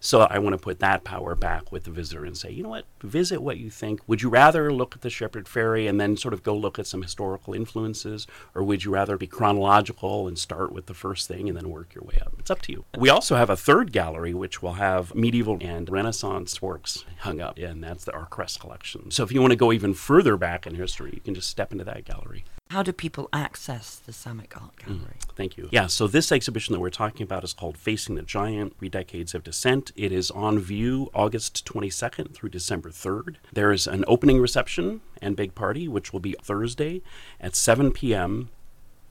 So 0.00 0.20
I 0.20 0.38
want 0.38 0.54
to 0.54 0.58
put 0.58 0.78
that 0.80 1.04
power 1.04 1.34
back 1.34 1.72
with 1.72 1.84
the 1.84 1.90
visitor 1.90 2.24
and 2.24 2.36
say, 2.36 2.50
you 2.50 2.62
know 2.62 2.68
what, 2.68 2.84
visit 3.02 3.42
what 3.42 3.58
you 3.58 3.70
think. 3.70 4.00
Would 4.06 4.22
you 4.22 4.28
rather 4.28 4.72
look 4.72 4.94
at 4.94 5.02
the 5.02 5.10
Shepard 5.10 5.46
Fairey 5.46 5.88
and 5.88 6.00
then 6.00 6.16
sort 6.16 6.34
of 6.34 6.42
go 6.42 6.56
look 6.56 6.78
at 6.78 6.86
some 6.86 7.02
historical 7.02 7.54
influences, 7.54 8.26
or 8.54 8.62
would 8.62 8.84
you 8.84 8.92
rather 8.92 9.16
be 9.16 9.26
chronological 9.26 10.28
and 10.28 10.38
start 10.38 10.72
with 10.72 10.86
the 10.86 10.94
first 10.94 11.28
thing 11.28 11.48
and 11.48 11.56
then 11.56 11.70
work 11.70 11.94
your 11.94 12.04
way 12.04 12.18
up? 12.20 12.34
It's 12.38 12.50
up 12.50 12.62
to 12.62 12.72
you. 12.72 12.84
We 12.96 13.08
also 13.08 13.36
have 13.36 13.50
a 13.50 13.56
third 13.56 13.92
gallery 13.92 14.34
which 14.34 14.62
will 14.62 14.74
have 14.74 15.14
medieval 15.14 15.58
and 15.60 15.88
Renaissance 15.88 16.60
works 16.62 17.04
hung 17.18 17.40
up, 17.40 17.58
and 17.58 17.82
that's 17.82 18.04
the 18.04 18.12
Arquest 18.12 18.60
collection. 18.60 19.10
So 19.10 19.24
if 19.24 19.32
you 19.32 19.40
want 19.40 19.52
to 19.52 19.56
go 19.56 19.72
even 19.72 19.94
further 19.94 20.36
back 20.36 20.66
in 20.66 20.74
history, 20.74 21.10
you 21.14 21.20
can 21.20 21.34
just 21.34 21.48
step 21.48 21.72
into 21.72 21.84
that 21.84 22.04
gallery. 22.04 22.44
How 22.70 22.82
do 22.82 22.92
people 22.92 23.28
access 23.32 23.96
the 23.96 24.12
Samek 24.12 24.60
Art 24.60 24.76
mm, 24.76 24.86
Gallery? 24.86 25.16
Mm, 25.20 25.34
thank 25.36 25.56
you. 25.56 25.68
Yeah, 25.72 25.86
so 25.86 26.06
this 26.06 26.30
exhibition 26.30 26.74
that 26.74 26.80
we're 26.80 26.90
talking 26.90 27.22
about 27.22 27.42
is 27.42 27.54
called 27.54 27.78
Facing 27.78 28.14
the 28.14 28.22
Giant 28.22 28.78
Three 28.78 28.90
Decades 28.90 29.34
of 29.34 29.42
Dissent. 29.42 29.90
It 29.96 30.12
is 30.12 30.30
on 30.30 30.58
view 30.58 31.10
August 31.14 31.64
22nd 31.64 32.34
through 32.34 32.50
December 32.50 32.90
3rd. 32.90 33.36
There 33.52 33.72
is 33.72 33.86
an 33.86 34.04
opening 34.06 34.38
reception 34.38 35.00
and 35.22 35.34
big 35.34 35.54
party, 35.54 35.88
which 35.88 36.12
will 36.12 36.20
be 36.20 36.36
Thursday 36.42 37.02
at 37.40 37.56
7 37.56 37.90
p.m 37.92 38.50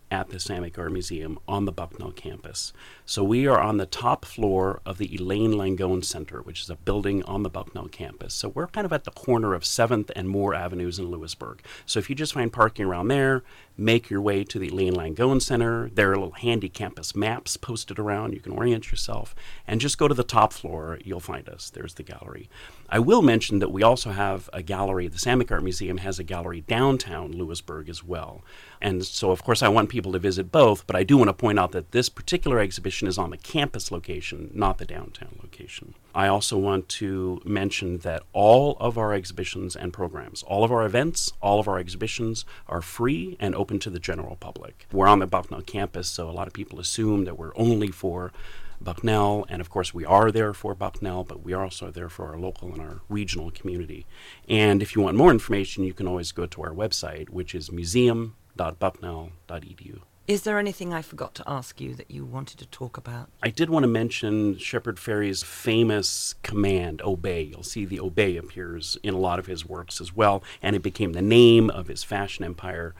at 0.09 0.29
the 0.29 0.37
Samek 0.37 0.77
Art 0.77 0.91
Museum 0.91 1.39
on 1.47 1.65
the 1.65 1.71
Bucknell 1.71 2.11
campus. 2.11 2.73
So 3.05 3.23
we 3.23 3.47
are 3.47 3.59
on 3.59 3.77
the 3.77 3.85
top 3.85 4.25
floor 4.25 4.81
of 4.85 4.97
the 4.97 5.13
Elaine 5.15 5.53
Langone 5.53 6.03
Center, 6.03 6.41
which 6.41 6.61
is 6.61 6.69
a 6.69 6.75
building 6.75 7.23
on 7.23 7.43
the 7.43 7.49
Bucknell 7.49 7.87
campus. 7.87 8.33
So 8.33 8.49
we're 8.49 8.67
kind 8.67 8.85
of 8.85 8.93
at 8.93 9.03
the 9.03 9.11
corner 9.11 9.53
of 9.53 9.63
7th 9.63 10.11
and 10.15 10.29
Moore 10.29 10.53
Avenues 10.53 10.99
in 10.99 11.09
Lewisburg. 11.09 11.61
So 11.85 11.99
if 11.99 12.09
you 12.09 12.15
just 12.15 12.33
find 12.33 12.51
parking 12.51 12.85
around 12.85 13.09
there, 13.09 13.43
make 13.77 14.09
your 14.09 14.21
way 14.21 14.43
to 14.43 14.57
the 14.57 14.69
Elaine 14.69 14.95
Langone 14.95 15.41
Center. 15.41 15.89
There 15.93 16.11
are 16.11 16.15
little 16.15 16.31
handy 16.31 16.69
campus 16.69 17.15
maps 17.15 17.57
posted 17.57 17.99
around. 17.99 18.33
You 18.33 18.39
can 18.39 18.53
orient 18.53 18.89
yourself 18.89 19.35
and 19.67 19.79
just 19.79 19.97
go 19.97 20.07
to 20.07 20.13
the 20.13 20.23
top 20.23 20.51
floor. 20.51 20.99
You'll 21.03 21.19
find 21.19 21.47
us. 21.47 21.69
There's 21.69 21.93
the 21.93 22.03
gallery. 22.03 22.49
I 22.89 22.99
will 22.99 23.21
mention 23.21 23.59
that 23.59 23.71
we 23.71 23.83
also 23.83 24.11
have 24.11 24.49
a 24.53 24.63
gallery. 24.63 25.07
The 25.07 25.17
Samek 25.17 25.51
Art 25.51 25.61
Museum 25.63 25.97
has 25.97 26.19
a 26.19 26.23
gallery 26.23 26.61
downtown 26.61 27.33
Lewisburg 27.33 27.89
as 27.89 28.01
well. 28.03 28.43
And 28.79 29.05
so, 29.05 29.31
of 29.31 29.43
course, 29.43 29.61
I 29.61 29.67
want 29.67 29.89
people 29.89 30.13
to 30.13 30.19
visit 30.19 30.51
both, 30.51 30.87
but 30.87 30.95
I 30.95 31.03
do 31.03 31.17
want 31.17 31.27
to 31.27 31.33
point 31.33 31.59
out 31.59 31.73
that 31.73 31.91
this 31.91 32.07
particular 32.07 32.59
exhibition 32.59 33.07
is 33.07 33.17
on 33.17 33.31
the 33.31 33.37
campus 33.37 33.91
location, 33.91 34.51
not 34.53 34.77
the 34.77 34.85
downtown 34.85 35.37
location. 35.41 35.95
I 36.15 36.27
also 36.27 36.57
want 36.57 36.87
to 36.89 37.41
mention 37.43 37.97
that 37.99 38.23
all 38.33 38.77
of 38.79 38.97
our 38.97 39.13
exhibitions 39.13 39.75
and 39.75 39.91
programs, 39.91 40.41
all 40.43 40.63
of 40.63 40.71
our 40.71 40.85
events, 40.85 41.33
all 41.41 41.59
of 41.59 41.67
our 41.67 41.79
exhibitions 41.79 42.45
are 42.67 42.81
free 42.81 43.35
and 43.39 43.53
open 43.53 43.66
to 43.67 43.89
the 43.89 43.99
general 43.99 44.37
public. 44.37 44.87
We're 44.91 45.07
on 45.07 45.19
the 45.19 45.27
Bucknell 45.27 45.61
campus, 45.61 46.07
so 46.07 46.29
a 46.29 46.31
lot 46.31 46.47
of 46.47 46.53
people 46.53 46.79
assume 46.79 47.25
that 47.25 47.37
we're 47.37 47.55
only 47.55 47.89
for 47.89 48.31
Bucknell, 48.79 49.45
and 49.49 49.59
of 49.59 49.69
course, 49.69 49.93
we 49.93 50.05
are 50.05 50.31
there 50.31 50.53
for 50.53 50.73
Bucknell, 50.75 51.23
but 51.23 51.43
we 51.43 51.53
are 51.53 51.63
also 51.63 51.91
there 51.91 52.09
for 52.09 52.27
our 52.27 52.39
local 52.39 52.71
and 52.71 52.81
our 52.81 53.01
regional 53.09 53.51
community. 53.51 54.05
And 54.47 54.81
if 54.81 54.95
you 54.95 55.01
want 55.01 55.17
more 55.17 55.31
information, 55.31 55.83
you 55.83 55.93
can 55.93 56.07
always 56.07 56.31
go 56.31 56.45
to 56.45 56.61
our 56.61 56.73
website, 56.73 57.29
which 57.29 57.53
is 57.53 57.71
museum.bucknell.edu. 57.71 59.99
Is 60.27 60.41
there 60.41 60.59
anything 60.59 60.93
I 60.93 61.01
forgot 61.01 61.33
to 61.35 61.43
ask 61.47 61.79
you 61.79 61.95
that 61.95 62.11
you 62.11 62.25
wanted 62.25 62.59
to 62.59 62.65
talk 62.65 62.97
about? 62.97 63.29
I 63.41 63.49
did 63.49 63.69
want 63.69 63.83
to 63.83 63.87
mention 63.87 64.57
Shepard 64.57 64.97
Fairey's 64.97 65.41
famous 65.41 66.35
command, 66.43 67.01
obey. 67.01 67.43
You'll 67.43 67.63
see 67.63 67.85
the 67.85 68.01
obey 68.01 68.35
appears 68.35 68.97
in 69.03 69.13
a 69.13 69.19
lot 69.19 69.39
of 69.39 69.45
his 69.45 69.65
works 69.65 70.01
as 70.01 70.13
well, 70.13 70.43
and 70.61 70.75
it 70.75 70.83
became 70.83 71.13
the 71.13 71.21
name 71.21 71.69
of 71.69 71.87
his 71.87 72.03
fashion 72.03 72.43
empire. 72.43 72.93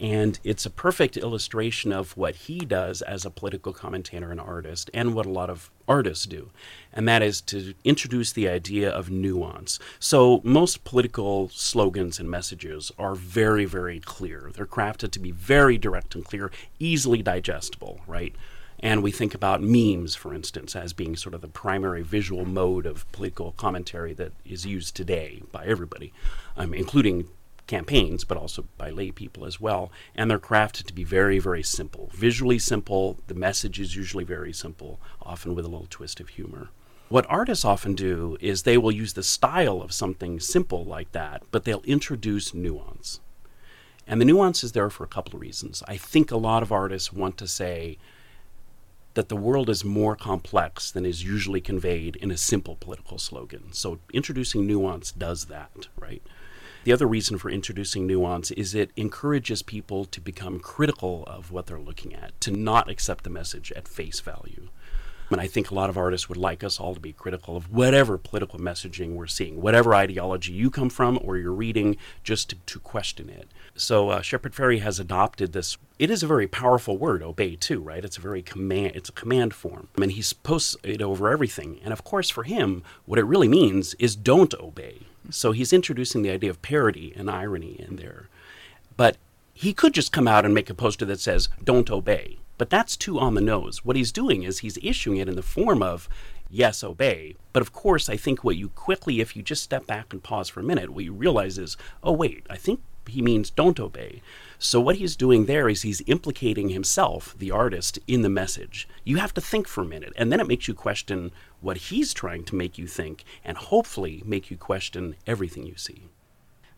And 0.00 0.40
it's 0.42 0.66
a 0.66 0.70
perfect 0.70 1.16
illustration 1.16 1.92
of 1.92 2.16
what 2.16 2.34
he 2.34 2.58
does 2.60 3.00
as 3.02 3.24
a 3.24 3.30
political 3.30 3.72
commentator 3.72 4.30
and 4.32 4.40
artist, 4.40 4.90
and 4.92 5.14
what 5.14 5.24
a 5.24 5.30
lot 5.30 5.50
of 5.50 5.70
artists 5.86 6.26
do. 6.26 6.50
And 6.92 7.06
that 7.06 7.22
is 7.22 7.40
to 7.42 7.74
introduce 7.84 8.32
the 8.32 8.48
idea 8.48 8.90
of 8.90 9.10
nuance. 9.10 9.78
So, 10.00 10.40
most 10.42 10.84
political 10.84 11.48
slogans 11.50 12.18
and 12.18 12.28
messages 12.28 12.90
are 12.98 13.14
very, 13.14 13.64
very 13.66 14.00
clear. 14.00 14.50
They're 14.52 14.66
crafted 14.66 15.12
to 15.12 15.20
be 15.20 15.30
very 15.30 15.78
direct 15.78 16.14
and 16.14 16.24
clear, 16.24 16.50
easily 16.80 17.22
digestible, 17.22 18.00
right? 18.06 18.34
And 18.80 19.02
we 19.02 19.12
think 19.12 19.34
about 19.34 19.62
memes, 19.62 20.14
for 20.14 20.34
instance, 20.34 20.74
as 20.76 20.92
being 20.92 21.16
sort 21.16 21.34
of 21.34 21.40
the 21.40 21.48
primary 21.48 22.02
visual 22.02 22.44
mode 22.44 22.84
of 22.84 23.10
political 23.12 23.52
commentary 23.52 24.12
that 24.14 24.32
is 24.44 24.66
used 24.66 24.94
today 24.94 25.42
by 25.52 25.64
everybody, 25.64 26.12
um, 26.56 26.74
including 26.74 27.28
campaigns, 27.66 28.24
but 28.24 28.36
also 28.36 28.66
by 28.76 28.90
lay 28.90 29.10
people 29.10 29.44
as 29.44 29.60
well. 29.60 29.90
And 30.14 30.30
they're 30.30 30.38
crafted 30.38 30.86
to 30.86 30.92
be 30.92 31.04
very, 31.04 31.38
very 31.38 31.62
simple. 31.62 32.10
Visually 32.14 32.58
simple, 32.58 33.18
the 33.26 33.34
message 33.34 33.80
is 33.80 33.96
usually 33.96 34.24
very 34.24 34.52
simple, 34.52 35.00
often 35.22 35.54
with 35.54 35.64
a 35.64 35.68
little 35.68 35.86
twist 35.88 36.20
of 36.20 36.30
humor. 36.30 36.70
What 37.08 37.26
artists 37.28 37.64
often 37.64 37.94
do 37.94 38.36
is 38.40 38.62
they 38.62 38.78
will 38.78 38.92
use 38.92 39.12
the 39.12 39.22
style 39.22 39.82
of 39.82 39.92
something 39.92 40.40
simple 40.40 40.84
like 40.84 41.12
that, 41.12 41.42
but 41.50 41.64
they'll 41.64 41.82
introduce 41.82 42.54
nuance. 42.54 43.20
And 44.06 44.20
the 44.20 44.24
nuance 44.24 44.64
is 44.64 44.72
there 44.72 44.90
for 44.90 45.04
a 45.04 45.08
couple 45.08 45.34
of 45.34 45.40
reasons. 45.40 45.82
I 45.86 45.96
think 45.96 46.30
a 46.30 46.36
lot 46.36 46.62
of 46.62 46.72
artists 46.72 47.12
want 47.12 47.38
to 47.38 47.48
say 47.48 47.98
that 49.14 49.28
the 49.28 49.36
world 49.36 49.70
is 49.70 49.84
more 49.84 50.16
complex 50.16 50.90
than 50.90 51.06
is 51.06 51.24
usually 51.24 51.60
conveyed 51.60 52.16
in 52.16 52.30
a 52.30 52.36
simple 52.36 52.76
political 52.76 53.18
slogan. 53.18 53.72
So 53.72 54.00
introducing 54.12 54.66
nuance 54.66 55.12
does 55.12 55.46
that, 55.46 55.88
right? 55.96 56.22
The 56.84 56.92
other 56.92 57.06
reason 57.06 57.38
for 57.38 57.48
introducing 57.48 58.06
nuance 58.06 58.50
is 58.50 58.74
it 58.74 58.90
encourages 58.94 59.62
people 59.62 60.04
to 60.04 60.20
become 60.20 60.60
critical 60.60 61.24
of 61.26 61.50
what 61.50 61.64
they're 61.64 61.80
looking 61.80 62.14
at, 62.14 62.38
to 62.42 62.50
not 62.50 62.90
accept 62.90 63.24
the 63.24 63.30
message 63.30 63.72
at 63.72 63.88
face 63.88 64.20
value. 64.20 64.68
And 65.30 65.40
I 65.40 65.46
think 65.46 65.70
a 65.70 65.74
lot 65.74 65.88
of 65.88 65.96
artists 65.96 66.28
would 66.28 66.36
like 66.36 66.62
us 66.62 66.78
all 66.78 66.92
to 66.92 67.00
be 67.00 67.14
critical 67.14 67.56
of 67.56 67.72
whatever 67.72 68.18
political 68.18 68.58
messaging 68.58 69.14
we're 69.14 69.26
seeing, 69.26 69.62
whatever 69.62 69.94
ideology 69.94 70.52
you 70.52 70.70
come 70.70 70.90
from 70.90 71.18
or 71.22 71.38
you're 71.38 71.52
reading, 71.52 71.96
just 72.22 72.50
to, 72.50 72.56
to 72.66 72.78
question 72.78 73.30
it. 73.30 73.48
So 73.74 74.10
uh, 74.10 74.20
Shepard 74.20 74.52
Fairey 74.52 74.82
has 74.82 75.00
adopted 75.00 75.54
this. 75.54 75.78
It 75.98 76.10
is 76.10 76.22
a 76.22 76.26
very 76.26 76.46
powerful 76.46 76.98
word, 76.98 77.22
obey 77.22 77.56
too, 77.56 77.80
right? 77.80 78.04
It's 78.04 78.18
a 78.18 78.20
very 78.20 78.42
command. 78.42 78.92
It's 78.94 79.08
a 79.08 79.12
command 79.12 79.54
form, 79.54 79.88
I 79.98 80.02
and 80.02 80.12
he 80.12 80.22
posts 80.42 80.76
it 80.82 81.00
over 81.00 81.30
everything. 81.30 81.80
And 81.82 81.94
of 81.94 82.04
course, 82.04 82.28
for 82.28 82.42
him, 82.42 82.82
what 83.06 83.18
it 83.18 83.24
really 83.24 83.48
means 83.48 83.94
is 83.94 84.14
don't 84.14 84.52
obey. 84.60 85.06
So 85.30 85.52
he's 85.52 85.72
introducing 85.72 86.22
the 86.22 86.30
idea 86.30 86.50
of 86.50 86.62
parody 86.62 87.12
and 87.16 87.30
irony 87.30 87.76
in 87.78 87.96
there. 87.96 88.28
But 88.96 89.16
he 89.52 89.72
could 89.72 89.94
just 89.94 90.12
come 90.12 90.28
out 90.28 90.44
and 90.44 90.54
make 90.54 90.68
a 90.68 90.74
poster 90.74 91.04
that 91.06 91.20
says, 91.20 91.48
don't 91.62 91.90
obey. 91.90 92.38
But 92.58 92.70
that's 92.70 92.96
too 92.96 93.18
on 93.18 93.34
the 93.34 93.40
nose. 93.40 93.84
What 93.84 93.96
he's 93.96 94.12
doing 94.12 94.42
is 94.42 94.58
he's 94.58 94.78
issuing 94.82 95.18
it 95.18 95.28
in 95.28 95.34
the 95.34 95.42
form 95.42 95.82
of, 95.82 96.08
yes, 96.50 96.84
obey. 96.84 97.36
But 97.52 97.62
of 97.62 97.72
course, 97.72 98.08
I 98.08 98.16
think 98.16 98.44
what 98.44 98.56
you 98.56 98.68
quickly, 98.68 99.20
if 99.20 99.34
you 99.34 99.42
just 99.42 99.62
step 99.62 99.86
back 99.86 100.12
and 100.12 100.22
pause 100.22 100.48
for 100.48 100.60
a 100.60 100.64
minute, 100.64 100.90
what 100.90 101.04
you 101.04 101.12
realize 101.12 101.58
is, 101.58 101.76
oh, 102.02 102.12
wait, 102.12 102.46
I 102.48 102.56
think 102.56 102.80
he 103.08 103.22
means 103.22 103.50
don't 103.50 103.80
obey. 103.80 104.22
So 104.58 104.80
what 104.80 104.96
he's 104.96 105.16
doing 105.16 105.46
there 105.46 105.68
is 105.68 105.82
he's 105.82 106.02
implicating 106.06 106.70
himself, 106.70 107.34
the 107.38 107.50
artist, 107.50 107.98
in 108.06 108.22
the 108.22 108.30
message. 108.30 108.88
You 109.04 109.16
have 109.18 109.34
to 109.34 109.40
think 109.40 109.66
for 109.68 109.82
a 109.82 109.86
minute, 109.86 110.12
and 110.16 110.32
then 110.32 110.40
it 110.40 110.48
makes 110.48 110.68
you 110.68 110.74
question 110.74 111.32
what 111.64 111.88
he's 111.88 112.12
trying 112.12 112.44
to 112.44 112.54
make 112.54 112.76
you 112.76 112.86
think, 112.86 113.24
and 113.44 113.56
hopefully 113.56 114.22
make 114.26 114.50
you 114.50 114.56
question 114.56 115.16
everything 115.26 115.64
you 115.66 115.76
see. 115.76 116.08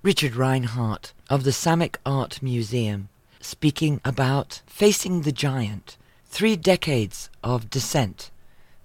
Richard 0.03 0.33
Rinehart 0.33 1.13
of 1.29 1.43
the 1.43 1.51
Samek 1.51 1.97
Art 2.07 2.41
Museum 2.41 3.09
speaking 3.41 4.01
about 4.05 4.63
Facing 4.67 5.23
the 5.23 5.33
Giant, 5.33 5.97
Three 6.27 6.57
Decades 6.57 7.31
of 7.43 7.69
Dissent, 7.69 8.31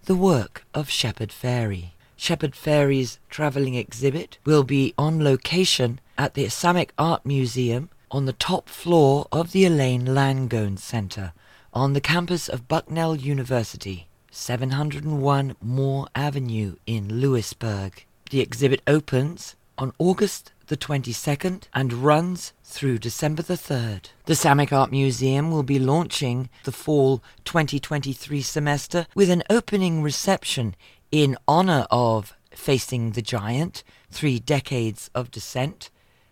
the 0.05 0.15
work 0.15 0.65
of 0.73 0.89
Shepard 0.89 1.29
Fairey. 1.29 1.91
Shepard 2.15 2.53
Fairey's 2.53 3.19
travelling 3.29 3.75
exhibit 3.75 4.37
will 4.45 4.63
be 4.63 4.93
on 4.97 5.23
location 5.23 5.99
at 6.17 6.33
the 6.33 6.45
Samek 6.45 6.89
Art 6.97 7.25
Museum 7.25 7.89
on 8.09 8.25
the 8.25 8.33
top 8.33 8.67
floor 8.67 9.27
of 9.31 9.51
the 9.51 9.65
Elaine 9.65 10.05
Langone 10.05 10.77
Centre 10.77 11.33
on 11.73 11.93
the 11.93 12.01
campus 12.01 12.49
of 12.49 12.67
Bucknell 12.67 13.15
University. 13.15 14.07
701 14.31 15.57
Moore 15.61 16.07
Avenue 16.15 16.75
in 16.87 17.19
Lewisburg. 17.19 18.05
The 18.29 18.39
exhibit 18.39 18.81
opens 18.87 19.55
on 19.77 19.91
August 19.99 20.53
the 20.67 20.77
22nd 20.77 21.63
and 21.73 21.91
runs 21.91 22.53
through 22.63 22.97
December 22.97 23.41
the 23.41 23.55
3rd. 23.55 24.05
The 24.25 24.33
Samek 24.33 24.71
Art 24.71 24.89
Museum 24.89 25.51
will 25.51 25.63
be 25.63 25.79
launching 25.79 26.49
the 26.63 26.71
fall 26.71 27.21
2023 27.43 28.41
semester 28.41 29.05
with 29.13 29.29
an 29.29 29.43
opening 29.49 30.01
reception 30.01 30.77
in 31.11 31.37
honor 31.45 31.85
of 31.91 32.33
Facing 32.51 33.11
the 33.11 33.21
Giant, 33.21 33.83
Three 34.11 34.39
Decades 34.39 35.09
of 35.13 35.29
Dissent, 35.29 35.89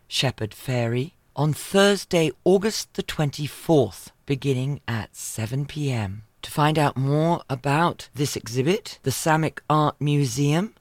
Shepard 0.07 0.51
Fairey, 0.51 1.11
on 1.35 1.51
Thursday, 1.51 2.31
August 2.45 2.93
the 2.93 3.03
24th, 3.03 4.07
beginning 4.25 4.79
at 4.87 5.15
7 5.15 5.65
p.m. 5.65 6.23
To 6.43 6.51
find 6.51 6.79
out 6.79 6.95
more 6.95 7.41
about 7.49 8.07
this 8.13 8.35
exhibit, 8.35 8.99
the 9.03 9.11
Samek 9.11 9.59
Art 9.69 9.99
Museum, 9.99 10.73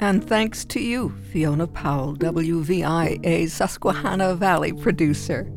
And 0.00 0.24
thanks 0.24 0.64
to 0.66 0.80
you, 0.80 1.12
Fiona 1.32 1.66
Powell, 1.66 2.16
WVIA 2.16 3.48
Susquehanna 3.48 4.34
Valley 4.36 4.72
producer. 4.72 5.50